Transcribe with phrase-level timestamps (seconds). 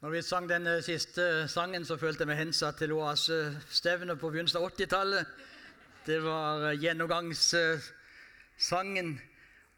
[0.00, 4.56] Når vi sang den siste sangen, så følte jeg meg hensatt til Oase-stevnet på begynnelsen
[4.56, 5.28] av 80-tallet.
[6.06, 9.20] Det var gjennomgangssangen.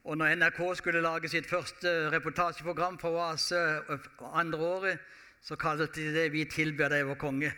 [0.05, 3.83] Og når NRK skulle lage sitt første reportasjeprogram fra Oase
[4.31, 4.99] andre året,
[5.43, 7.53] så kalte de det 'Vi tilber deg, vår konge'.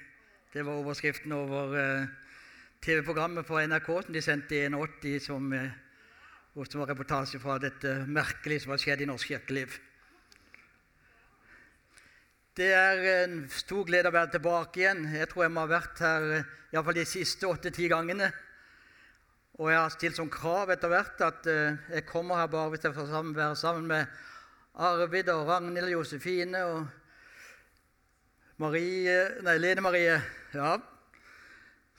[0.54, 2.06] Det var overskriften over eh,
[2.81, 5.70] TV-programmet på NRK som de sendte i 81, som, eh,
[6.70, 9.68] som var reportasje fra dette merkelige som har skjedd i norsk kirkeliv.
[12.54, 15.00] Det er en stor glede å være tilbake igjen.
[15.11, 18.29] Jeg tror jeg må ha vært her eh, iallfall de siste åtte-ti gangene.
[19.58, 22.86] Og jeg har stilt som krav etter hvert at uh, jeg kommer her bare hvis
[22.86, 24.07] jeg får sammen, være sammen med
[24.86, 26.86] Arvid og Ragnhild og Josefine og
[28.62, 30.21] Marie Nei, Lene Marie.
[30.54, 30.76] Ja.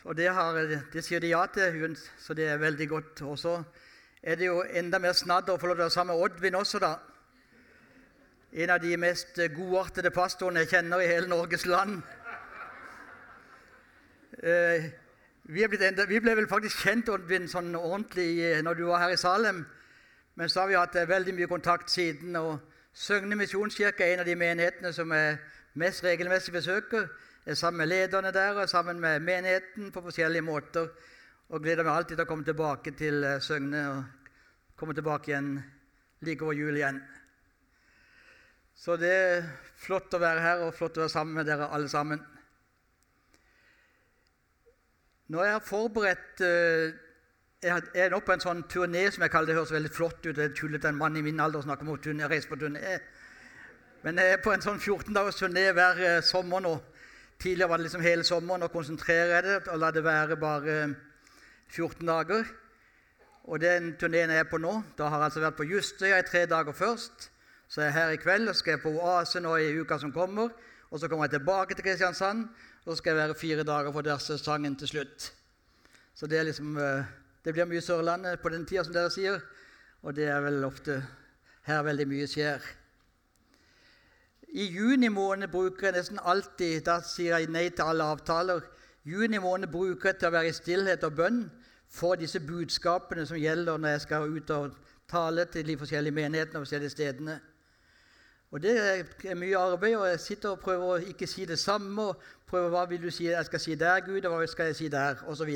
[0.07, 0.61] Og det, har,
[0.93, 3.25] det sier de ja til, så det er veldig godt.
[3.27, 3.57] Og så
[4.23, 6.59] er det jo enda mer snadder å få lov til å være sammen med Oddvin
[6.63, 6.93] også, da
[8.55, 11.97] en av de mest godartede pastorene jeg kjenner i hele Norges land.
[14.39, 14.85] Eh,
[15.43, 19.15] vi, enda, vi, ble vel faktisk kjent Oddvin, sånn ordentlig eh, når du var her
[19.15, 19.59] i Salem.
[20.39, 22.37] Men så har vi hatt eh, veldig mye kontakt siden.
[22.39, 22.61] og
[22.95, 25.35] Søgne misjonskirke er en av de menighetene som jeg
[25.75, 27.09] mest regelmessig besøker.
[27.43, 30.87] Jeg er sammen med lederne der og sammen med menigheten på forskjellige måter.
[31.51, 34.31] Og gleder meg alltid til å komme tilbake til Søgne og
[34.79, 35.57] komme tilbake igjen
[36.23, 37.03] like over jul igjen.
[38.75, 39.45] Så det er
[39.79, 42.19] flott å være her og flott å være sammen med dere alle sammen.
[45.31, 47.01] Når jeg har forberedt eh,
[47.65, 50.35] Jeg er nå på en sånn turné som jeg kaller det høres veldig flott ut.
[50.37, 52.99] Det er tullete en mann i min alder snakker om turné, reise på turné.
[54.03, 56.75] Men jeg er på en sånn 14 dagers turné hver eh, sommer nå.
[57.41, 58.61] Tidligere var det liksom hele sommeren.
[58.61, 60.75] Nå konsentrerer jeg det og lar det være bare
[61.71, 62.51] 14 dager.
[63.45, 66.27] Og den turneen jeg er på nå, da har jeg altså vært på Justøya i
[66.27, 67.31] tre dager først.
[67.67, 70.13] Så jeg er her i kveld og skal jeg på Oase nå i uka som
[70.13, 70.53] kommer.
[70.91, 72.45] Og så kommer jeg tilbake til Kristiansand,
[72.85, 75.33] og så skal jeg være fire dager for deres sangen til slutt.
[76.15, 77.03] Så det, liksom, eh,
[77.43, 79.41] det blir mye Sørlandet på den tida, som dere sier.
[80.03, 81.01] Og det er vel ofte
[81.65, 82.61] her veldig mye skjer.
[84.55, 88.61] I juni måned bruker jeg nesten alltid Da sier jeg nei til alle avtaler.
[89.03, 91.41] Juni måned bruker jeg til å være i stillhet og bønn
[91.91, 94.77] for disse budskapene som gjelder når jeg skal ut og
[95.11, 97.35] tale til de forskjellige menighetene og forskjellige stedene.
[98.55, 102.01] Og Det er mye arbeid, og jeg sitter og prøver å ikke si det samme.
[102.01, 104.75] og prøver hva vil du si jeg skal si der, Gud, og hva skal jeg
[104.75, 105.49] si der, osv.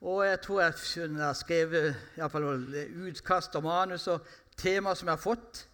[0.00, 0.74] Og, jeg tror jeg
[1.20, 4.26] har skrevet i utkast og manus og
[4.56, 5.68] tema som jeg har fått.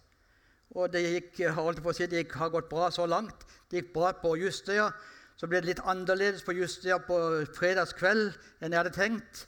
[0.77, 3.47] Og det gikk, holdt på å si, det gikk, har gått bra så langt.
[3.71, 4.91] Det gikk bra på Justøya.
[5.37, 7.17] Så ble det litt annerledes på Justøya på
[7.57, 8.29] fredagskveld
[8.61, 9.47] enn jeg hadde tenkt.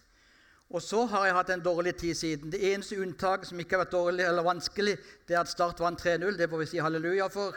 [0.70, 2.52] Og så har jeg hatt en dårlig tid siden.
[2.54, 4.98] Det eneste unntaket som ikke har vært dårlig eller vanskelig,
[5.28, 6.36] det er at Start vant 3-0.
[6.38, 7.56] Det får vi si halleluja for.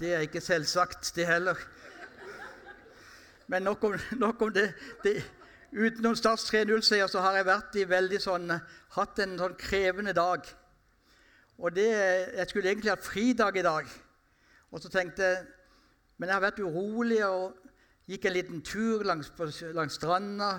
[0.00, 1.56] Det er ikke selvsagt, det heller.
[3.48, 3.94] Men nok om,
[4.24, 4.74] nok om det.
[5.04, 5.22] det.
[5.72, 8.52] Utenom Starts 3-0-seier så har jeg vært i veldig sånn,
[8.96, 10.44] hatt en sånn krevende dag.
[11.60, 11.88] Og det,
[12.36, 13.88] Jeg skulle egentlig hatt fridag i dag.
[14.70, 15.46] Og så tenkte jeg
[16.16, 17.56] Men jeg har vært urolig og
[18.04, 19.32] gikk en liten tur langs,
[19.72, 20.50] langs stranda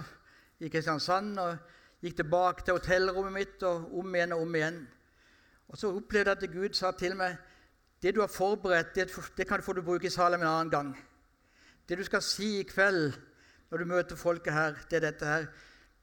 [0.62, 1.58] i Kristiansand og
[2.02, 4.82] gikk tilbake til hotellrommet mitt og om igjen og om igjen.
[5.68, 7.38] Og Så opplevde jeg at Gud sa til meg
[8.02, 10.96] det du har forberedt, det, det kan du få bruke i Salem en annen gang.
[11.90, 13.14] Det du skal si i kveld
[13.70, 15.46] når du møter folket her, det er dette her.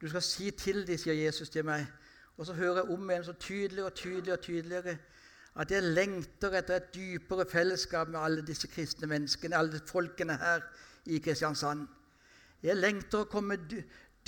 [0.01, 1.87] Du skal si til dem, sier Jesus til meg.
[2.37, 4.99] Og så hører jeg om igjen så tydeligere og tydeligere og tydeligere
[5.59, 10.63] at jeg lengter etter et dypere fellesskap med alle disse kristne menneskene, alle folkene her
[11.07, 11.89] i Kristiansand.
[12.63, 13.57] Jeg lengter å komme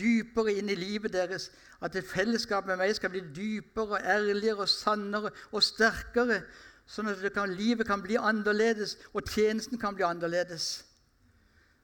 [0.01, 1.51] dypere inn i livet deres.
[1.81, 6.43] At et fellesskap med meg skal bli dypere, ærligere, og sannere og sterkere.
[6.91, 10.73] Sånn at kan, livet kan bli annerledes, og tjenesten kan bli annerledes.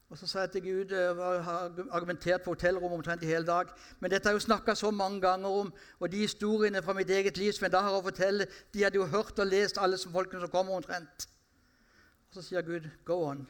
[0.09, 3.67] Og Så sa jeg til Gud og har argumentert på hotellrommet omtrent i hele dag.
[4.01, 7.11] Men dette har jeg jo snakka så mange ganger om, og de historiene fra mitt
[7.11, 9.99] eget liv som jeg da har å fortelle, de hadde jo hørt og lest alle
[9.99, 11.27] som folkene som kommer omtrent.
[12.29, 13.47] Og Så sier Gud, 'Go on'.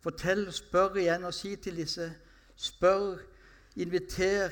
[0.00, 2.12] Fortell, spør igjen og si til disse
[2.56, 3.18] Spør,
[3.76, 4.50] inviter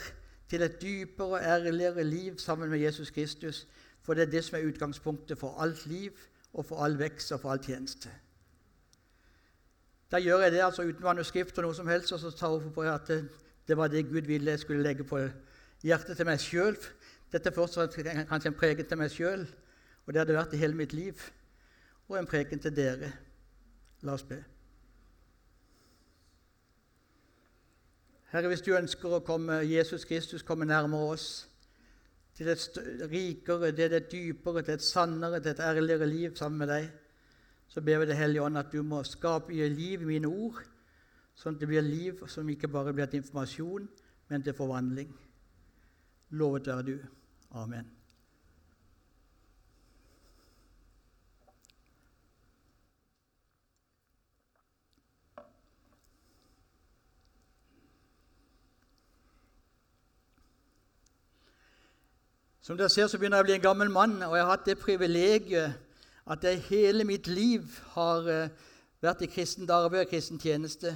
[0.49, 3.67] til et dypere og ærligere liv sammen med Jesus Kristus.
[4.03, 6.13] For det er det som er utgangspunktet for alt liv
[6.53, 8.11] og for all vekst og for all tjeneste.
[10.11, 12.73] Da gjør jeg det altså uten manuskript og noe som helst, og så tar jeg
[12.75, 13.29] på at det,
[13.69, 15.19] det, var det Gud ville jeg skulle legge på
[15.83, 16.77] hjertet til meg sjøl.
[17.33, 17.99] Dette er fremst
[18.29, 19.47] kanskje en preken til meg sjøl,
[20.07, 21.19] og det har det vært i hele mitt liv.
[22.09, 23.11] Og en preken til dere.
[24.05, 24.45] La oss be.
[28.35, 31.27] Herre, hvis du ønsker å komme Jesus Kristus komme nærmere oss,
[32.35, 32.79] til et
[33.13, 36.89] rikere, til et dypere, til et sannere, til et ærligere liv sammen med deg,
[37.71, 40.59] så ber vi Det Hellige Ånd at du må skape liv i mine ord,
[41.39, 43.87] sånn at det blir liv som ikke bare blir til informasjon,
[44.29, 45.15] men til forvandling.
[46.35, 46.97] Lovet være du.
[47.55, 47.87] Amen.
[62.65, 64.69] Som dere ser, så begynner jeg å bli en gammel mann, og jeg har hatt
[64.71, 65.75] det privilegiet
[66.33, 68.55] at jeg hele mitt liv har eh,
[69.05, 70.95] vært i kristent arbeid og kristen tjeneste.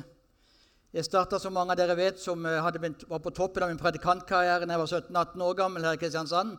[0.97, 3.83] Jeg starta, som mange av dere vet, som eh, begynt, var på toppen av min
[3.83, 6.57] predikantkarriere da jeg var 17-18 år gammel her i Kristiansand.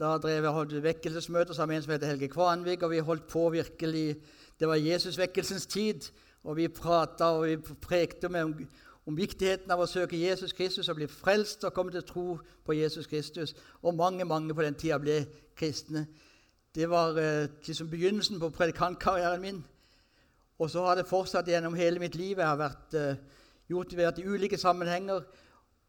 [0.00, 3.28] Da drev jeg holdt vekkelsesmøter sammen med en som heter Helge Kvanvik, og vi holdt
[3.28, 4.06] på virkelig
[4.56, 6.08] Det var Jesusvekkelsens tid,
[6.40, 8.64] og vi prata og vi prekte om,
[9.06, 12.26] om viktigheten av å søke Jesus Kristus og bli frelst og komme til tro
[12.66, 13.54] på Jesus Kristus.
[13.82, 15.20] Og mange mange på den tida ble
[15.56, 16.06] kristne.
[16.74, 19.64] Det var eh, liksom begynnelsen på predikantkarrieren min.
[20.58, 22.38] Og så har det fortsatt gjennom hele mitt liv.
[22.38, 23.16] Jeg har vært, eh,
[23.70, 25.22] gjort vært i ulike sammenhenger.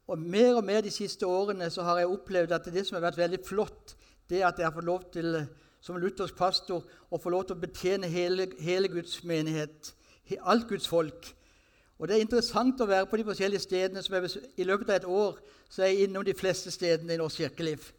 [0.08, 3.10] Og mer og mer de siste årene så har jeg opplevd at det som har
[3.10, 3.96] vært veldig flott,
[4.30, 5.48] det at jeg har fått lov til
[5.82, 9.94] som luthersk pastor å få lov til å betjene hele, hele Guds menighet,
[10.42, 11.34] alt Guds folk.
[11.98, 14.04] Og Det er interessant å være på de forskjellige stedene.
[14.04, 15.40] som jeg, I løpet av et år
[15.70, 17.92] så er jeg innom de fleste stedene i norsk kirkeliv.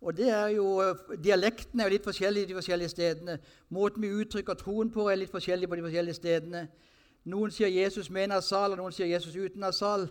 [0.00, 3.38] Og det er jo, Dialekten er jo litt forskjellig de forskjellige stedene.
[3.68, 6.68] Måten vi uttrykker troen på, er litt forskjellig på de forskjellige stedene.
[7.24, 10.06] Noen sier Jesus med nasal, og noen sier Jesus uten nasal.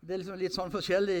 [0.00, 1.20] Det er liksom litt sånn forskjellig.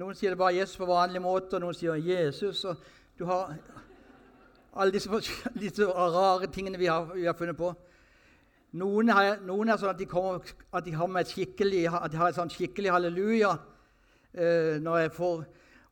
[0.00, 2.64] Noen sier det bare Jesus på vanlig måte, og noen sier Jesus.
[2.64, 2.76] og
[3.18, 3.52] Du har
[4.76, 5.10] alle disse
[5.60, 5.78] litt
[6.18, 7.74] rare tingene vi har, vi har funnet på.
[8.76, 10.44] Noen, har, noen, er sånn at de, kommer,
[10.74, 13.54] at de har, skikkelig, at de har et sånn skikkelig halleluja.
[14.36, 15.44] Uh, når jeg får,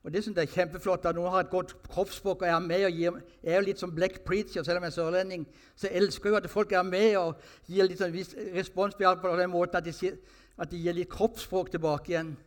[0.05, 1.05] og Det synes jeg er kjempeflott.
[1.05, 2.85] at Noen har et godt kroppsspråk og er med.
[2.85, 3.11] og gir,
[3.43, 5.47] Jeg er jo litt som black preacher, selv om jeg er sørlending.
[5.75, 8.13] Så jeg elsker jo at folk er med og gir litt sånn
[8.53, 10.11] respons på den måten at de,
[10.57, 12.37] at de gir litt kroppsspråk tilbake igjen.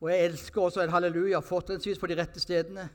[0.00, 2.88] Og jeg elsker også et halleluja, fortrinnsvis på de rette stedene.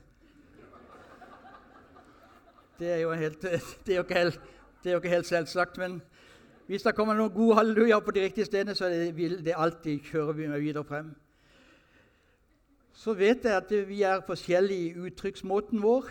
[2.78, 3.42] Det er jo, helt,
[3.86, 6.02] det er jo, ikke, helt, helt selvsagt, men
[6.68, 10.34] hvis det kommer noen gode halleluja på de riktige stedene, så vil det alltid kjøre
[10.36, 11.14] vi videre frem.
[12.92, 16.10] Så vet jeg at vi er forskjellige i uttrykksmåten vår.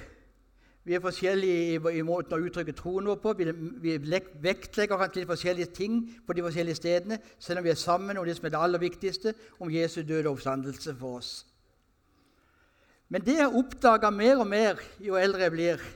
[0.88, 3.36] Vi er forskjellige i, måten å uttrykke troen vår på.
[3.38, 3.98] Vi,
[4.42, 8.26] vektlegger kanskje litt forskjellige ting på de forskjellige stedene, selv om vi er sammen om
[8.26, 11.32] det som er det aller viktigste, om Jesu døde oppstandelse for oss.
[13.14, 15.88] Men det jeg oppdager mer og mer jo eldre jeg blir,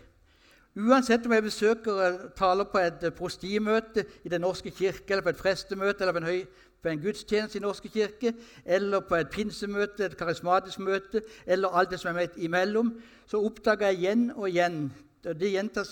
[0.75, 5.41] Uansett om jeg besøker taler på et prostimøte i Den norske kirke, eller på et
[5.41, 6.45] prestemøte, eller på en, høy,
[6.81, 8.33] på en gudstjeneste i Den norske kirke,
[8.65, 12.93] eller på et pinsemøte, et karismatisk møte, eller alt det som er med imellom,
[13.27, 14.91] så oppdager jeg igjen og igjen
[15.25, 15.91] og det gjentas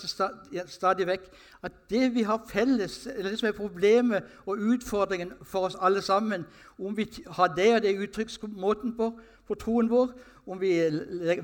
[0.66, 1.26] stadig vekk
[1.62, 6.02] at det vi har felles, eller det som er problemet og utfordringen for oss alle
[6.02, 6.46] sammen,
[6.78, 9.12] om vi har det og det uttrykksmåten på,
[9.46, 10.10] på troen vår,
[10.46, 10.72] om vi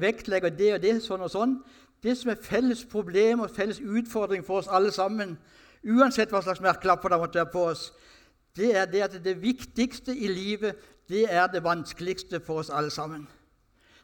[0.02, 1.60] vektlegger det og det sånn og sånn,
[2.02, 5.38] det som er felles problem og felles utfordring for oss alle sammen,
[5.84, 7.92] uansett hva slags merkelapper det måtte være på oss,
[8.56, 10.76] det er det at det viktigste i livet
[11.08, 13.28] det er det vanskeligste for oss alle sammen.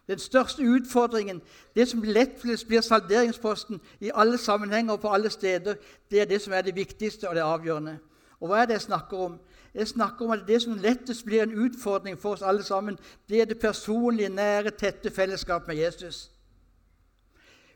[0.07, 1.43] Den største utfordringen,
[1.75, 5.75] det som lett blir salderingsposten i alle sammenhenger og på alle steder,
[6.11, 7.99] det er det som er det viktigste og det avgjørende.
[8.41, 9.39] Og hva er det jeg snakker om?
[9.75, 13.41] Jeg snakker om at Det som lettest blir en utfordring for oss alle sammen, det
[13.41, 16.31] er det personlige, nære, tette fellesskapet med Jesus.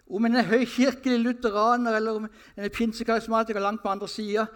[0.07, 4.47] Om en er høykirkelig lutheraner eller om en er pinsekarismatiker langt på andre sida.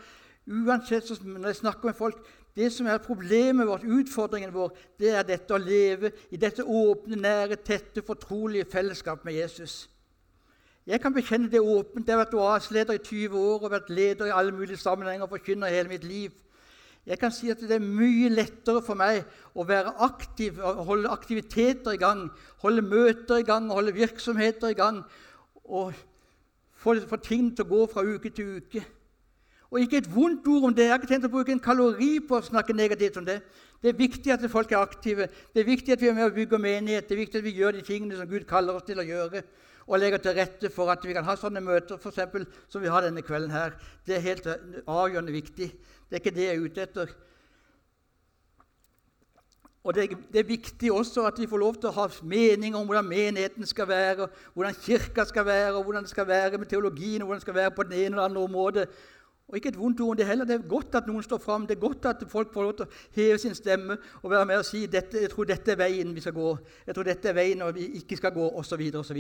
[0.47, 2.21] Uansett så, når jeg snakker med folk,
[2.57, 7.19] det som er problemet vårt, utfordringen vår, det er dette å leve i dette åpne,
[7.19, 9.85] nære, tette, fortrolige fellesskap med Jesus.
[10.87, 12.07] Jeg kan bekjenne det åpent.
[12.09, 15.35] Jeg har vært oaseleder i 20 år og vært leder i alle mulige sammenhenger og
[15.37, 16.33] forkynner hele mitt liv.
[17.07, 19.23] Jeg kan si at det er mye lettere for meg
[19.55, 22.27] å være aktiv, holde aktiviteter i gang,
[22.65, 25.05] holde møter i gang, holde virksomheter i gang
[25.71, 25.95] og
[26.75, 28.83] få, få ting til å gå fra uke til uke.
[29.71, 30.89] Og ikke et vondt ord om det.
[30.89, 33.39] Jeg har ikke tenkt å bruke en kalori på å snakke negativt om det.
[33.81, 35.29] Det er viktig at folk er aktive.
[35.55, 37.07] Det er viktig at vi er med og bygger menighet.
[37.07, 39.45] Det er viktig at vi gjør de tingene som Gud kaller oss til å gjøre,
[39.87, 42.91] og legger til rette for at vi kan ha sånne møter for eksempel, som vi
[42.91, 43.79] har denne kvelden her.
[44.07, 45.71] Det er helt avgjørende viktig.
[46.11, 47.15] Det er ikke det jeg er ute etter.
[49.85, 52.85] Og det, det, er viktig også at vi får lov til å ha meninger om
[52.89, 57.23] hvordan menigheten skal være, hvordan kirka skal være, og hvordan det skal være med teologien,
[57.23, 58.85] og hvordan det skal være på den ene eller andre området.
[59.49, 60.45] Og ikke et vondt ord om det heller.
[60.45, 61.65] Det er godt at noen står fram.
[61.67, 64.61] Det er godt at folk får lov til å heve sin stemme og være med
[64.61, 66.53] og si dette, jeg tror dette er veien vi skal gå.
[66.87, 68.85] Jeg tror dette er veien vi ikke skal gå, osv.
[69.01, 69.19] osv.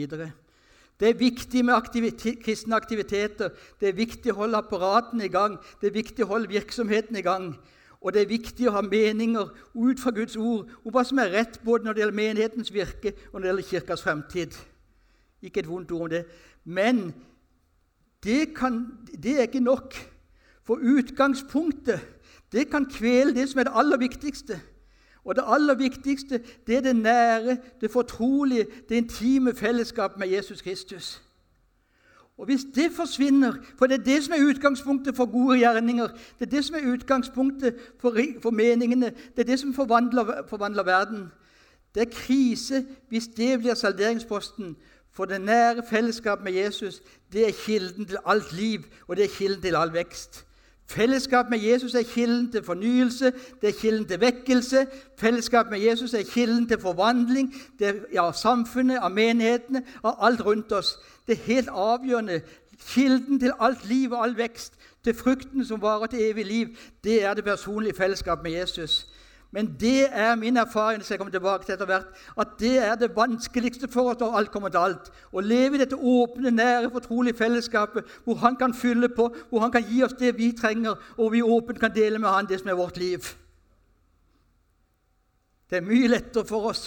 [1.00, 3.50] Det er viktig med aktivitet, kristne aktiviteter.
[3.80, 5.58] Det er viktig å holde apparatene i gang.
[5.80, 7.54] Det er viktig å holde virksomheten i gang.
[8.00, 11.34] Og det er viktig å ha meninger ut fra Guds ord om hva som er
[11.34, 14.56] rett både når det gjelder menighetens virke og når det gjelder kirkas fremtid.
[15.42, 16.24] Ikke et vondt ord om det.
[16.64, 17.10] Men
[18.24, 19.96] det, kan, det er ikke nok.
[20.64, 22.00] For utgangspunktet
[22.52, 24.60] det kan kvele det som er det aller viktigste.
[25.24, 30.62] Og det aller viktigste det er det nære, det fortrolige, det intime fellesskapet med Jesus
[30.62, 31.20] Kristus.
[32.40, 36.06] Og Hvis det forsvinner, for det er det som er utgangspunktet for gode gjerninger,
[36.38, 40.82] det er det som er utgangspunktet for, for meningene, det er det som forvandler, forvandler
[40.82, 41.28] verden
[41.94, 44.76] Det er krise hvis det blir salderingsposten.
[45.12, 49.36] For det nære fellesskapet med Jesus det er kilden til alt liv, og det er
[49.38, 50.46] kilden til all vekst.
[50.90, 54.86] Fellesskap med Jesus er kilden til fornyelse, det er kilden til vekkelse.
[55.18, 57.54] Fellesskap med Jesus er kilden til forvandling
[58.18, 60.96] av samfunnet, av menighetene, av alt rundt oss.
[61.26, 62.40] Det er helt avgjørende.
[62.86, 64.72] Kilden til alt liv og all vekst,
[65.04, 69.06] til frukten som varer til evig liv, det er det personlige fellesskap med Jesus.
[69.50, 72.06] Men det er min erfaring som jeg kommer tilbake til etter hvert,
[72.38, 75.10] at det er det vanskeligste for oss når alt kommer til alt.
[75.34, 79.72] Å leve i dette åpne, nære, fortrolige fellesskapet hvor Han kan fylle på, hvor Han
[79.74, 82.70] kan gi oss det vi trenger, og vi åpent kan dele med Han det som
[82.70, 83.26] er vårt liv.
[85.70, 86.86] Det er mye lettere for oss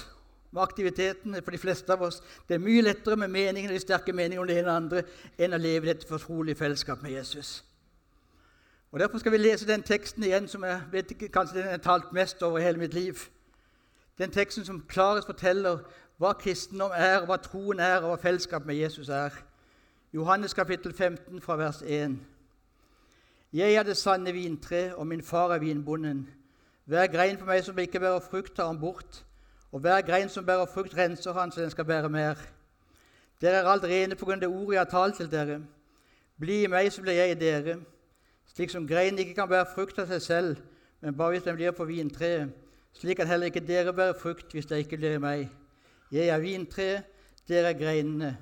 [0.54, 2.22] med aktiviteten for de fleste av oss.
[2.48, 5.04] Det er mye lettere med meningene, de sterke meningene om det ene og andre
[5.38, 7.64] enn å leve i dette fortrolige fellesskapet med Jesus.
[8.94, 11.78] Og Derfor skal vi lese den teksten igjen som jeg vet ikke, kanskje den har
[11.78, 13.16] talt mest over hele mitt liv.
[14.18, 15.80] Den teksten som klarest forteller
[16.22, 19.34] hva kristendom er, hva troen er, og hva fellesskap med Jesus er.
[20.14, 22.20] Johannes kapittel 15 fra vers 1.
[23.54, 26.30] Jeg er det sanne vintre, og min far er vinbonden.
[26.86, 29.26] Hver grein på meg som ikke bærer frukt, tar han bort,
[29.72, 32.38] og hver grein som bærer frukt, renser han så den skal bære mer.
[33.42, 35.60] Dere er alt rene på grunn av det ordet jeg har talt til dere.
[36.40, 37.80] Bli i meg, så blir jeg i dere.
[38.54, 40.58] Slik som greinen ikke kan bære frukt av seg selv,
[41.02, 42.52] men bare hvis den blir på vintreet,
[42.94, 45.48] slik kan heller ikke dere bære frukt hvis dere ikke blir i meg.
[46.14, 47.08] Jeg er vintreet,
[47.50, 48.36] dere er greinene.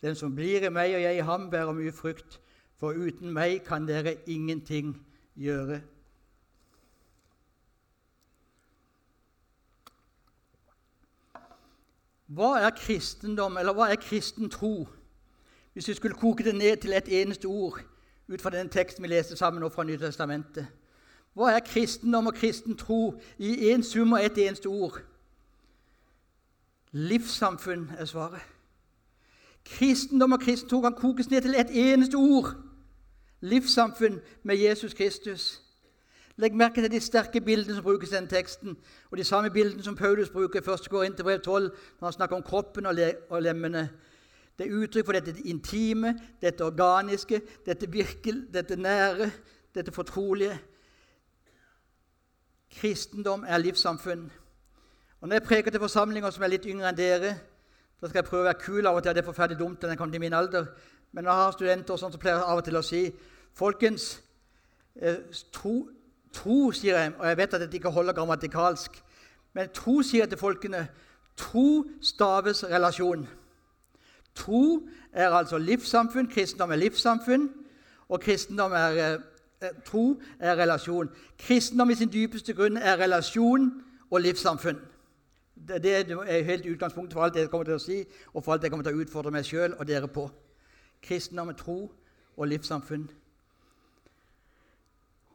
[0.00, 2.38] Den som blir i meg og jeg i ham, bærer mye frukt,
[2.78, 4.94] for uten meg kan dere ingenting
[5.34, 5.80] gjøre.
[12.26, 14.86] Hva er kristendom, eller hva er kristen tro?
[15.72, 17.82] Hvis vi skulle koke det ned til et eneste ord,
[18.28, 20.66] ut fra den teksten vi leste sammen nå fra Nytestamentet.
[21.36, 25.00] Hva er kristendom og kristen tro i én sum og ett eneste ord?
[26.92, 28.40] Livssamfunn er svaret.
[29.64, 32.54] Kristendom og kristen tro kan kokes ned til ett eneste ord.
[33.40, 35.62] Livssamfunn med Jesus Kristus.
[36.36, 38.76] Legg merke til de sterke bildene som brukes i den teksten,
[39.10, 40.90] og de samme bildene som Paulus bruker i 1.
[40.90, 41.64] Korinterbrev 12
[42.00, 43.88] når han snakker om kroppen og, og lemmene.
[44.58, 49.30] Det er uttrykk for dette intime, dette organiske, dette virkel, dette nære,
[49.74, 50.56] dette fortrolige.
[52.76, 54.30] Kristendom er livssamfunn.
[55.20, 57.36] Og Når jeg preker til forsamlinger som er litt yngre enn dere,
[58.00, 59.14] da skal jeg prøve å være kul av og til.
[59.16, 60.66] Det er forferdelig dumt når jeg kommer til min alder.
[61.12, 63.02] Men jeg har studenter, sånn, som pleier av og til å si
[63.56, 64.20] Folkens,
[65.00, 65.16] eh,
[65.52, 65.88] tro,
[66.32, 68.98] tro, sier jeg, og jeg vet at dette ikke holder grammatikalsk,
[69.56, 70.88] men tro sier jeg til folkene
[71.36, 73.26] Tro staves relasjon.
[74.36, 76.28] Tro er altså livssamfunn.
[76.28, 77.48] Kristendom er livssamfunn.
[78.08, 79.18] Og kristendom er, eh,
[79.62, 81.08] eh, tro er relasjon.
[81.38, 84.78] Kristendom i sin dypeste grunn er relasjon og livssamfunn.
[85.68, 88.62] Det, det er helt utgangspunktet for alt jeg kommer til å si, og for alt
[88.62, 90.28] jeg kommer til å utfordre meg sjøl og dere på.
[91.02, 91.92] Kristendom er tro
[92.36, 93.08] og livssamfunn.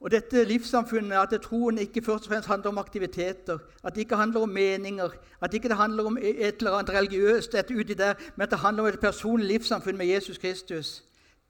[0.01, 4.15] Og dette livssamfunnet, At troen ikke først og fremst handler om aktiviteter, at det ikke
[4.15, 5.09] handler om meninger,
[5.41, 8.59] at det ikke handler om et eller annet religiøst, et uti der, men at det
[8.59, 11.03] handler om et personlig livssamfunn med Jesus Kristus,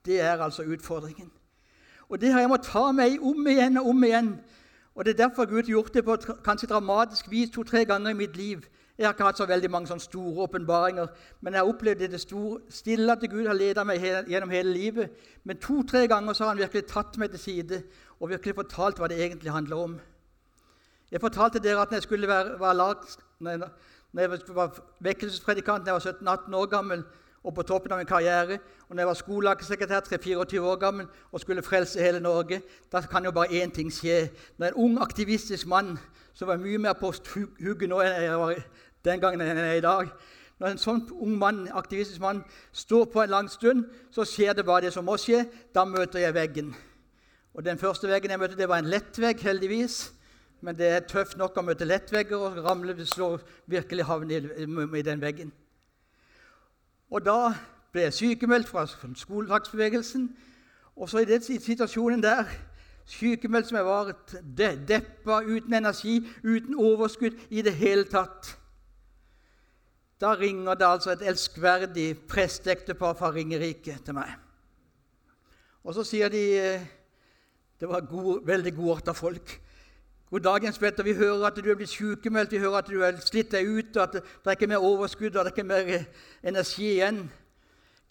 [0.06, 1.32] det er altså utfordringen.
[2.10, 4.40] Og Det har jeg måttet ta meg om igjen og om igjen.
[4.96, 8.14] Og Det er derfor Gud har gjort det på kanskje dramatisk vis to-tre ganger i
[8.14, 8.62] mitt liv.
[9.02, 11.08] Jeg har ikke hatt så veldig mange sånne store åpenbaringer,
[11.42, 15.16] men jeg har opplevd det store, stille at Gud har ledet meg gjennom hele livet.
[15.44, 17.80] Men to-tre ganger så har han virkelig tatt meg til side
[18.20, 19.96] og virkelig fortalt hva det egentlig handler om.
[21.12, 24.78] Jeg fortalte dere at når jeg skulle være, være lag, når jeg var
[25.10, 27.04] vekkelsespredikant da jeg var 17-18 år gammel
[27.42, 31.42] og på toppen av min karriere, og når jeg var skolelagssekretær 3-24 år gammel og
[31.42, 34.30] skulle frelse hele Norge, da kan jo bare én ting skje.
[34.58, 35.96] Når en ung, aktivistisk mann
[36.34, 38.62] som var mye mer på hugget nå enn jeg var
[39.06, 40.12] den gangen enn er i dag
[40.62, 44.66] Når en sånn ung mann, aktivistisk mann står på en lang stund, så skjer det
[44.66, 45.40] bare det som må skje.
[45.74, 46.76] Da møter jeg veggen.
[47.58, 50.14] Og Den første veggen jeg møtte, det var en lettvegg, heldigvis.
[50.62, 55.02] Men det er tøft nok å møte lettvegger og ramle slå virkelig havne i, i
[55.02, 55.52] den veggen.
[57.10, 57.56] Og da
[57.92, 60.30] ble jeg sykemeldt fra skoledagsbevegelsen.
[60.96, 62.46] Og så i den situasjonen der,
[63.10, 64.14] sykemeldt som jeg var,
[64.46, 68.61] de, deppa, uten energi, uten overskudd i det hele tatt
[70.22, 74.30] Da ringer det altså et elskverdig presteektepar fra Ringerike til meg.
[75.82, 76.90] Og så sier de eh,
[77.82, 79.62] Det var gode, veldig godarta folk.
[80.30, 83.18] God dagens Petter, Vi hører at du er blitt sykemeldt, vi hører at du har
[83.18, 85.90] slitt deg ut, og at det er ikke mer overskudd og det er ikke mer
[85.90, 86.06] eh,
[86.44, 87.32] energi igjen.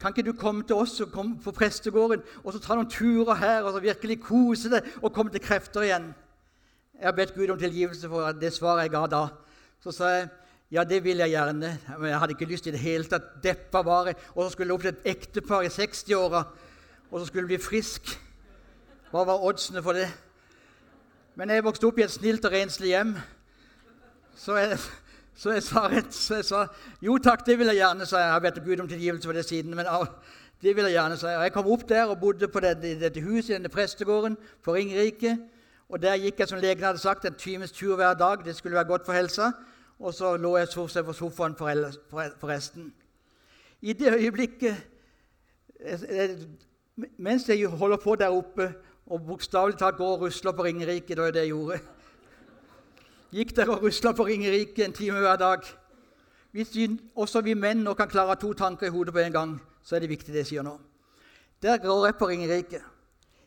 [0.01, 3.39] Kan ikke du komme til oss og komme på prestegården og så ta noen turer
[3.39, 6.11] her og så virkelig kose deg og komme til krefter igjen?
[6.99, 9.25] Jeg har bedt Gud om tilgivelse for det svaret jeg ga da.
[9.81, 10.29] Så sa jeg
[10.71, 13.43] ja, det vil jeg gjerne, men jeg hadde ikke lyst i det hele tatt.
[13.43, 14.15] Deppa bare.
[14.35, 16.43] Og så skulle det opp til et ektepar i 60-åra,
[17.11, 18.13] og så skulle det bli frisk.
[19.11, 20.07] Hva var oddsene for det?
[21.35, 23.17] Men jeg vokste opp i et snilt og renslig hjem.
[24.39, 24.79] Så jeg,
[25.35, 26.67] så jeg, sa, rett, så jeg sa
[27.03, 28.29] jo takk, det vil jeg gjerne, sa jeg.
[28.29, 29.75] Jeg har bedt Gud om tilgivelse for det siden.
[29.75, 29.87] men
[30.63, 31.39] det vil Jeg gjerne, sa jeg.
[31.39, 34.75] Og jeg kom opp der og bodde på dette, dette huset, i denne prestegården på
[34.75, 35.39] Ringerike.
[35.89, 38.45] Og Der gikk jeg som legen hadde sagt, en times tur hver dag.
[38.45, 39.51] Det skulle være godt for helsa.
[40.01, 42.93] Og så lå jeg stort sett på sofaen forresten.
[43.81, 44.77] I det øyeblikket,
[47.17, 48.73] mens jeg holder på der oppe
[49.07, 51.15] og bokstavelig talt går og rusler på Ringerike.
[51.15, 51.81] Det var det jeg gjorde.
[53.31, 55.59] Gikk der og rusla på Ringerike en time hver dag.
[56.51, 59.53] Hvis vi, også vi menn nå kan klare to tanker i hodet på en gang,
[59.83, 60.79] så er det viktig det jeg sier nå.
[61.63, 62.81] Der går jeg på Ringerike.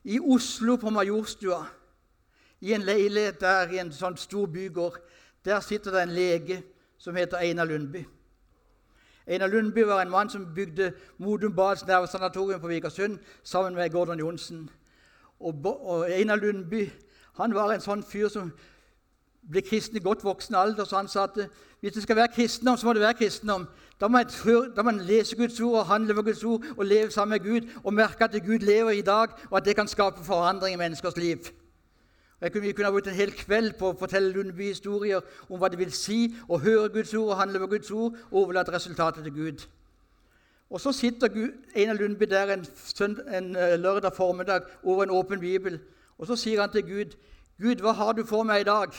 [0.04, 1.66] I Oslo, på Majorstua,
[2.62, 5.00] i en leilighet der i en sånn stor bygård,
[5.46, 6.64] der sitter det en lege
[6.98, 8.06] som heter Einar Lundby.
[9.28, 14.20] Einar Lundby var en mann som bygde Modum Bads nervesanatorium på Vikersund sammen med Gordon
[14.20, 14.70] Johnsen.
[15.40, 16.90] Og, Einar Lundby
[17.34, 18.52] han var en sånn fyr som
[19.50, 20.86] ble kristen i godt voksen alder.
[20.86, 21.40] Så han sa at
[21.82, 23.66] hvis det skal være kristendom, så må det være kristendom.
[24.00, 24.30] Da må, jeg,
[24.76, 27.48] da må man lese Guds ord og handle for Guds ord og leve sammen med
[27.48, 30.80] Gud og merke at Gud lever i dag, og at det kan skape forandring i
[30.80, 31.38] menneskers liv.
[32.42, 35.60] Jeg kunne, vi kunne ha brukt en hel kveld på å fortelle Lundby historier om
[35.60, 38.74] hva det vil si å høre Guds ord og handle for Guds ord og overlate
[38.74, 39.66] resultatet til Gud.
[40.70, 41.30] Og Så sitter
[41.76, 42.66] Einar Lundby der en,
[43.28, 45.80] en, eh, lørdag formiddag over en åpen bibel,
[46.18, 47.16] og så sier han til Gud,
[47.60, 48.94] 'Gud, hva har du for meg i dag?'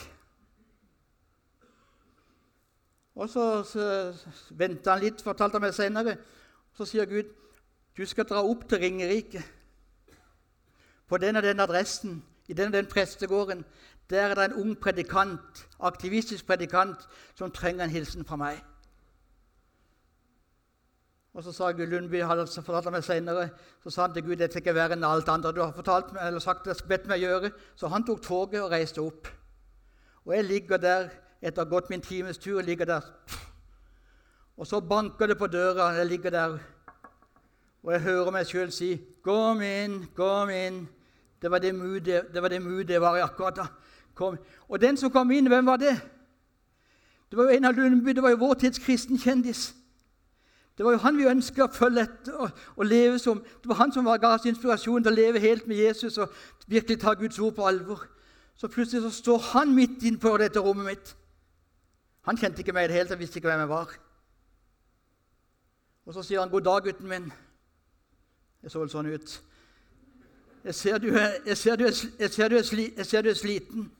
[3.15, 4.13] Og Så, så
[4.49, 6.17] venter han litt, fortalte han meg senere.
[6.73, 7.23] Så sier Gud,
[7.97, 9.43] 'Du skal dra opp til Ringerike.'
[11.07, 13.65] På den og den adressen, i den den prestegården,
[14.09, 18.61] der er det en ung predikant, aktivistisk predikant som trenger en hilsen fra meg.
[21.35, 23.49] Og så sa Gud Lundby, hadde fortalt meg senere,
[23.83, 26.13] så sa han til Gud det er ikke verre enn alt andre du har fortalt
[26.15, 27.51] meg, eller sagt bedt meg gjøre.
[27.75, 29.27] Så han tok toget og reiste opp.
[30.25, 31.09] Og jeg ligger der
[31.41, 32.61] etter å ha gått min times tur.
[32.61, 33.03] ligger der.
[34.57, 35.89] Og så banker det på døra.
[35.89, 36.59] og Jeg ligger der,
[37.83, 40.87] og jeg hører meg sjøl si 'Kom inn, kom inn'.
[41.45, 43.65] Det var det mudet det var, det jeg var i akkurat da.
[44.15, 44.37] Kom.
[44.67, 46.01] Og den som kom inn, hvem var det?
[47.29, 49.75] Det var jo en av Lundby, det var jo vår tids kristen kjendis.
[50.77, 53.43] Det var jo han vi ønska å følge etter og, og, leve som.
[53.61, 56.33] Det var han som ga oss inspirasjon til å leve helt med Jesus og
[56.65, 58.07] virkelig ta Guds ord på alvor.
[58.57, 61.15] Så plutselig så står han midt innpå dette rommet mitt.
[62.25, 63.97] Han kjente ikke meg i det hele tatt, visste ikke hvem jeg var.
[66.05, 67.33] Og så sier han, 'God dag, gutten min.'
[68.63, 69.41] Det så vel sånn ut.
[70.65, 71.07] 'Jeg ser du
[72.55, 72.63] er,
[73.33, 73.91] sliten.'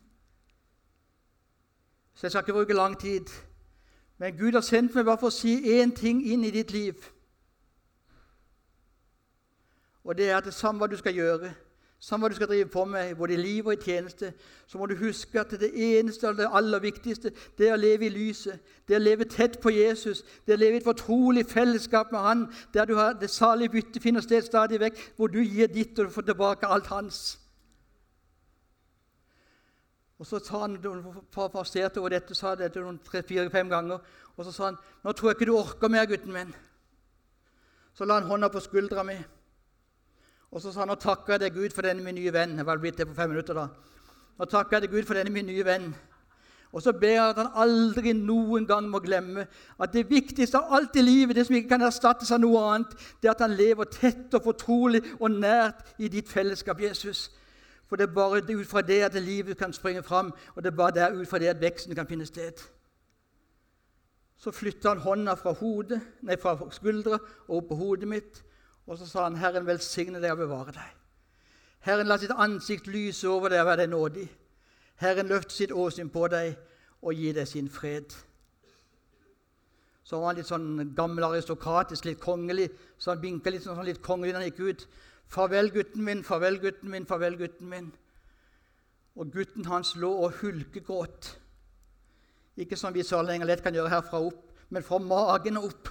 [2.13, 3.25] Så jeg skal ikke bruke lang tid.
[4.17, 6.93] Men Gud har sendt meg bare for å si én ting inn i ditt liv.
[10.03, 11.53] Og det er at det samme hva du skal gjøre,
[11.99, 14.33] samme hva du skal drive på med, både i liv og i tjeneste,
[14.67, 18.05] så må du huske at det eneste og det aller viktigste det er å leve
[18.05, 18.59] i lyset.
[18.87, 22.11] Det er å leve tett på Jesus, det er å leve i et fortrolig fellesskap
[22.11, 25.67] med Han, der du har det salige byttet finner sted stadig vekk, hvor du gir
[25.67, 27.39] ditt og du får tilbake alt hans.
[30.19, 30.77] Og Så sa han
[31.33, 33.99] passerte over dette, sa dette noen tre-fire-fem ganger.
[34.37, 36.55] Og så sa han, 'Nå tror jeg ikke du orker mer, gutten min.'
[37.93, 39.15] Så la han hånda på skuldra mi.
[40.55, 42.65] Og så sa han, 'Nå takker jeg deg, Gud, for denne min nye venn.' Jeg
[42.65, 43.67] var blitt det på fem minutter da.
[44.39, 45.95] 'Nå takker jeg deg, Gud, for denne min nye venn.'
[46.71, 49.47] Og så ber jeg at han aldri noen gang må glemme
[49.79, 52.95] at det viktigste av alt i livet, det som ikke kan erstattes av noe annet,
[53.21, 57.31] det er at han lever tett og fortrolig og nært i ditt fellesskap, Jesus.
[57.87, 60.75] For det er bare ut fra det at livet kan springe fram, og det er
[60.75, 62.63] bare der ut fra det at veksten kan finne sted.
[64.37, 68.43] Så flytta han hånda fra, hodet, nei, fra skuldra og opp på hodet mitt,
[68.87, 70.93] og så sa han, 'Herren velsigne deg og bevare deg.'
[71.79, 74.29] Herren la sitt ansikt lyse over deg og være deg nådig.
[74.95, 76.55] Herren løfte sitt åsyn på deg
[77.01, 78.15] og gi deg sin fred.
[80.03, 84.01] Så var han litt sånn gammel aristokratisk, litt kongelig, så han vinka litt, sånn, litt
[84.01, 84.87] kongelig da han gikk ut.
[85.27, 87.93] 'Farvel, gutten min, farvel, gutten min, farvel, gutten min.'
[89.15, 91.39] Og gutten hans lå og hulkegråt.
[92.57, 95.89] Ikke som vi så lenger lett kan gjøre herfra opp, men fra magen og opp.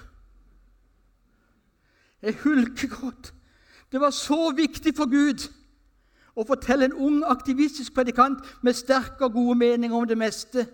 [2.25, 3.33] Jeg hulkegråt.
[3.91, 5.45] Det var så viktig for Gud
[6.35, 10.65] å fortelle en ung, aktivistisk predikant med sterke og gode meninger om det meste,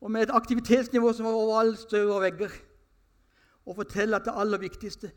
[0.00, 2.54] og med et aktivitetsnivå som var over alle støv og vegger,
[3.66, 5.10] og fortelle at det aller viktigste,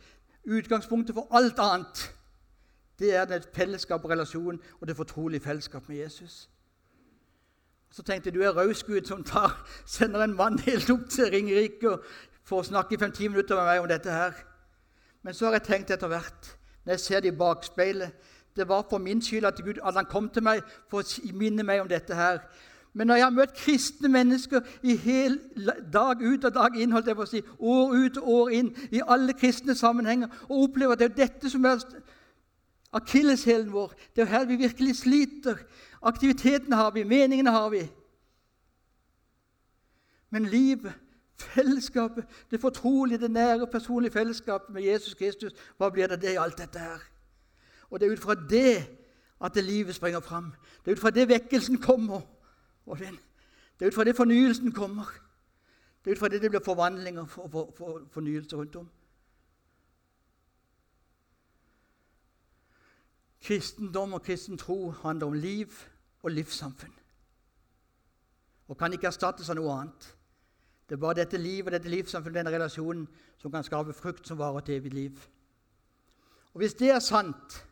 [0.44, 2.04] utgangspunktet for alt annet,
[3.00, 6.50] det er det fellesskap og relasjon og det fortrolige fellesskap med Jesus.
[7.92, 9.56] Så tenkte jeg du er raus Gud som tar,
[9.86, 11.98] sender en mann helt opp til Ringerike
[12.44, 14.51] for å snakke i fem-ti minutter med meg om dette her.
[15.24, 16.52] Men så har jeg tenkt etter hvert,
[16.86, 18.12] når jeg ser det i bakspeilet
[18.56, 20.60] Det var for min skyld at, Gud, at han kom til meg
[20.92, 22.42] for å minne meg om dette her.
[22.94, 25.38] Men når jeg har møtt kristne mennesker i hel
[25.94, 28.74] dag ut og dag inn, holdt jeg på å si, år ut og år inn,
[28.92, 31.80] i alle kristne sammenhenger, og opplever at det er dette som er
[32.92, 35.64] akilleshælen vår Det er her vi virkelig sliter.
[36.04, 37.86] Aktivitetene har vi, meningene har vi.
[40.30, 40.92] Men livet
[41.42, 46.40] Fellesskapet, det fortrolige, det nære, personlige fellesskapet med Jesus Kristus, hva blir det det i
[46.42, 47.00] alt dette her?
[47.90, 48.98] Og Det er ut fra det
[49.42, 50.54] at det livet springer fram.
[50.86, 52.22] Det er ut fra det vekkelsen kommer.
[52.86, 55.06] Det er ut fra det fornyelsen kommer.
[56.04, 58.90] Det er ut fra det det blir forvandlinger og for, for, for, fornyelse rundt om.
[63.42, 65.68] Kristendom og kristen tro handler om liv
[66.24, 66.94] og livssamfunn
[68.72, 70.06] og kan ikke erstattes av noe annet.
[70.92, 73.06] Det er bare dette livet og dette livssamfunnet, denne relasjonen,
[73.40, 75.20] som kan skape frukt som varer til evig liv.
[76.54, 77.66] Og Hvis det er sant,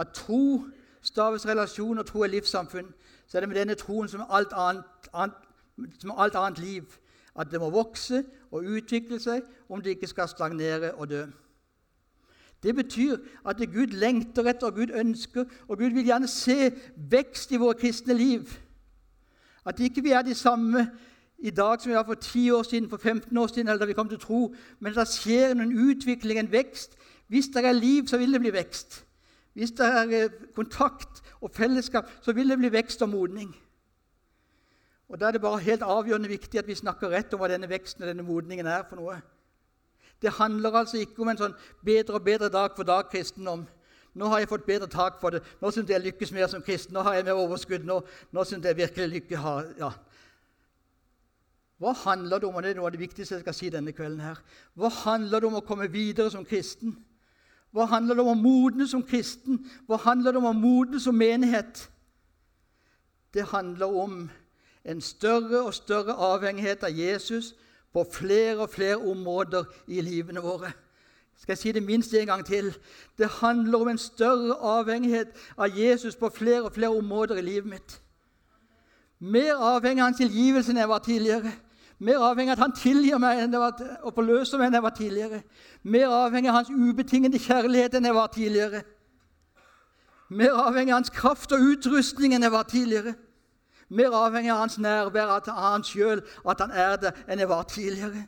[0.00, 0.64] at tro
[1.02, 2.88] staves relasjon og tro er livssamfunn,
[3.26, 4.82] så er det med denne troen som alt annet,
[5.14, 5.36] annet,
[5.98, 6.82] som alt annet liv
[7.38, 11.26] at det må vokse og utvikle seg om det ikke skal stagnere og dø.
[12.62, 17.52] Det betyr at Gud lengter etter, og Gud ønsker, og Gud vil gjerne se vekst
[17.52, 18.50] i våre kristne liv.
[19.64, 20.88] At ikke vi er de samme
[21.40, 23.84] i dag som vi var for 10 år siden, for 15 år siden, eller da
[23.88, 24.54] vi kom til tro.
[24.80, 26.96] Men det skjer en utvikling, en vekst.
[27.28, 29.04] Hvis det er liv, så vil det bli vekst.
[29.52, 33.56] Hvis det er eh, kontakt og fellesskap, så vil det bli vekst og modning.
[35.08, 37.68] Og Da er det bare helt avgjørende viktig at vi snakker rett om hva denne
[37.68, 39.16] veksten og denne modningen er for noe.
[40.22, 43.64] Det handler altså ikke om en sånn bedre og bedre dag for dag-kristendom.
[44.14, 45.40] Nå har jeg fått bedre tak for det.
[45.62, 46.94] Nå syns jeg jeg lykkes mer som kristen.
[46.94, 47.86] Nå har jeg mer overskudd.
[47.86, 48.00] Nå,
[48.32, 49.90] nå syns jeg virkelig lykke har ja.
[51.80, 52.54] Hva handler det om?
[52.54, 54.20] Og det er noe av det viktigste jeg skal si denne kvelden.
[54.20, 54.40] her.
[54.76, 56.96] Hva handler det om å komme videre som kristen?
[57.72, 59.64] Hva handler det om å modne som kristen?
[59.86, 61.88] Hva handler det om å modne som menighet?
[63.34, 64.30] Det handler om
[64.84, 67.54] en større og større avhengighet av Jesus
[67.92, 70.72] på flere og flere områder i livene våre.
[71.40, 72.74] Skal jeg si det minst en gang til?
[73.18, 77.70] Det handler om en større avhengighet av Jesus på flere og flere områder i livet
[77.70, 78.00] mitt.
[79.18, 81.52] Mer avhengig av hans tilgivelse enn jeg var tidligere.
[82.00, 84.94] Mer avhengig av at han tilgir meg enn var, og forløser meg enn jeg var
[84.96, 85.42] tidligere.
[85.82, 88.80] Mer avhengig av hans ubetingede kjærlighet enn jeg var tidligere.
[90.30, 93.12] Mer avhengig av hans kraft og utrustning enn jeg var tidligere.
[93.90, 97.68] Mer avhengig av hans nærvær, av han sjøl, at han er det, enn jeg var
[97.68, 98.24] tidligere.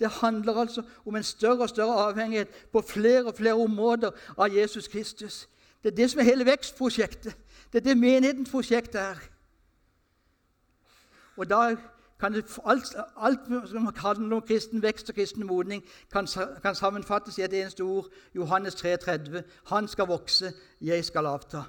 [0.00, 4.50] Det handler altså om en større og større avhengighet på flere og flere områder av
[4.50, 5.44] Jesus Kristus.
[5.82, 7.36] Det er det som er hele vekstprosjektet.
[7.72, 9.20] Det er det menighetens prosjekt er.
[11.36, 11.76] Og da
[12.20, 16.28] kan alt, alt, som handler om kristen vekst og kristen modning, kan,
[16.62, 18.06] kan, sammenfattes i et eneste ord.
[18.34, 19.42] Johannes 3,30.
[19.66, 21.62] Han skal vokse, jeg skal avta.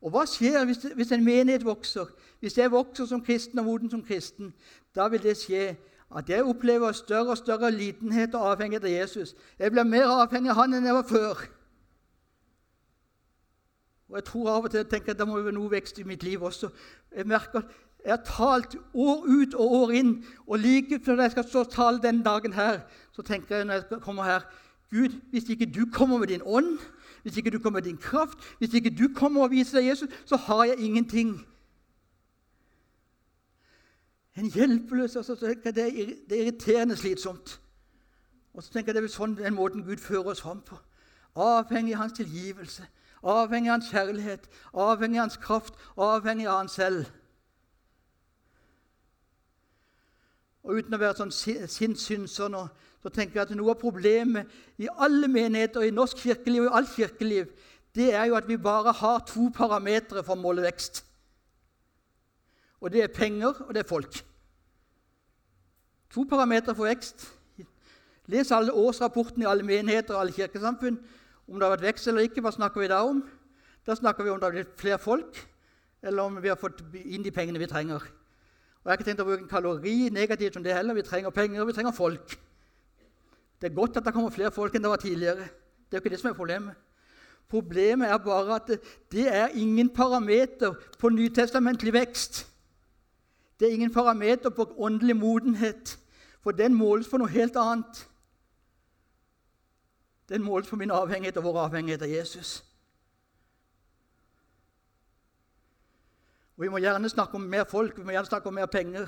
[0.00, 2.06] Og Hva skjer hvis, hvis en menighet vokser?
[2.40, 4.54] Hvis jeg vokser som kristen og moden som kristen,
[4.94, 5.76] da vil det skje
[6.16, 9.34] at jeg opplever større og større litenhet og avhengighet av Jesus.
[9.58, 11.42] Jeg blir mer avhengig av han enn jeg var før.
[14.08, 16.22] Og Jeg tror av og til tenker at det må være noe vekst i mitt
[16.24, 16.70] liv også.
[17.12, 21.30] Jeg merker at jeg har talt år ut og år inn, og like før jeg
[21.30, 22.80] skal stå og tale den dagen her,
[23.12, 24.40] så tenker jeg når jeg kommer her
[24.90, 26.78] Gud, hvis ikke du kommer med din ånd,
[27.22, 30.08] hvis ikke du kommer med din kraft, hvis ikke du kommer og viser deg Jesus,
[30.24, 31.46] så har jeg ingenting.
[34.36, 35.34] En hjelpeløs altså,
[35.64, 37.60] det, er, er irriterende slitsomt.
[38.54, 40.78] Og så tenker jeg Det er sånn den måten Gud fører oss fram på.
[41.36, 42.86] Avhengig av hans tilgivelse,
[43.22, 47.04] avhengig av hans kjærlighet, avhengig av hans kraft, avhengig av han selv.
[50.68, 52.66] Og uten å være sånn sinnssynser nå,
[53.00, 56.76] så tenker jeg at noe av problemet i alle menigheter, i norsk kirkeliv og i
[56.80, 57.46] alt kirkeliv,
[57.96, 61.00] det er jo at vi bare har to parametere for å måle vekst.
[62.84, 64.20] Og det er penger, og det er folk.
[66.12, 67.24] To parametere for vekst.
[68.28, 71.00] Les alle årsrapportene i alle menigheter og alle kirkesamfunn.
[71.48, 73.24] Om det har vært vekst eller ikke, hva snakker vi da om?
[73.88, 75.38] Da snakker vi om det har blitt flere folk,
[76.04, 78.04] eller om vi har fått inn de pengene vi trenger.
[78.82, 80.94] Og Jeg har ikke tenkt å bruke en kalori negativt som det heller.
[80.94, 82.36] Vi trenger penger, og vi trenger folk.
[83.60, 85.48] Det er godt at det kommer flere folk enn det var tidligere.
[85.88, 86.74] Det er jo ikke det som er problemet.
[87.48, 88.70] Problemet er bare at
[89.12, 92.44] det, er ingen parameter på nytestamentlig vekst.
[93.60, 95.98] Det er ingen parameter på åndelig modenhet,
[96.40, 98.04] for den måles på noe helt annet.
[100.28, 102.67] Den måles på min avhengighet og vår avhengighet av Jesus.
[106.58, 109.06] Og Vi må gjerne snakke om mer folk, vi må gjerne snakke om mer penger.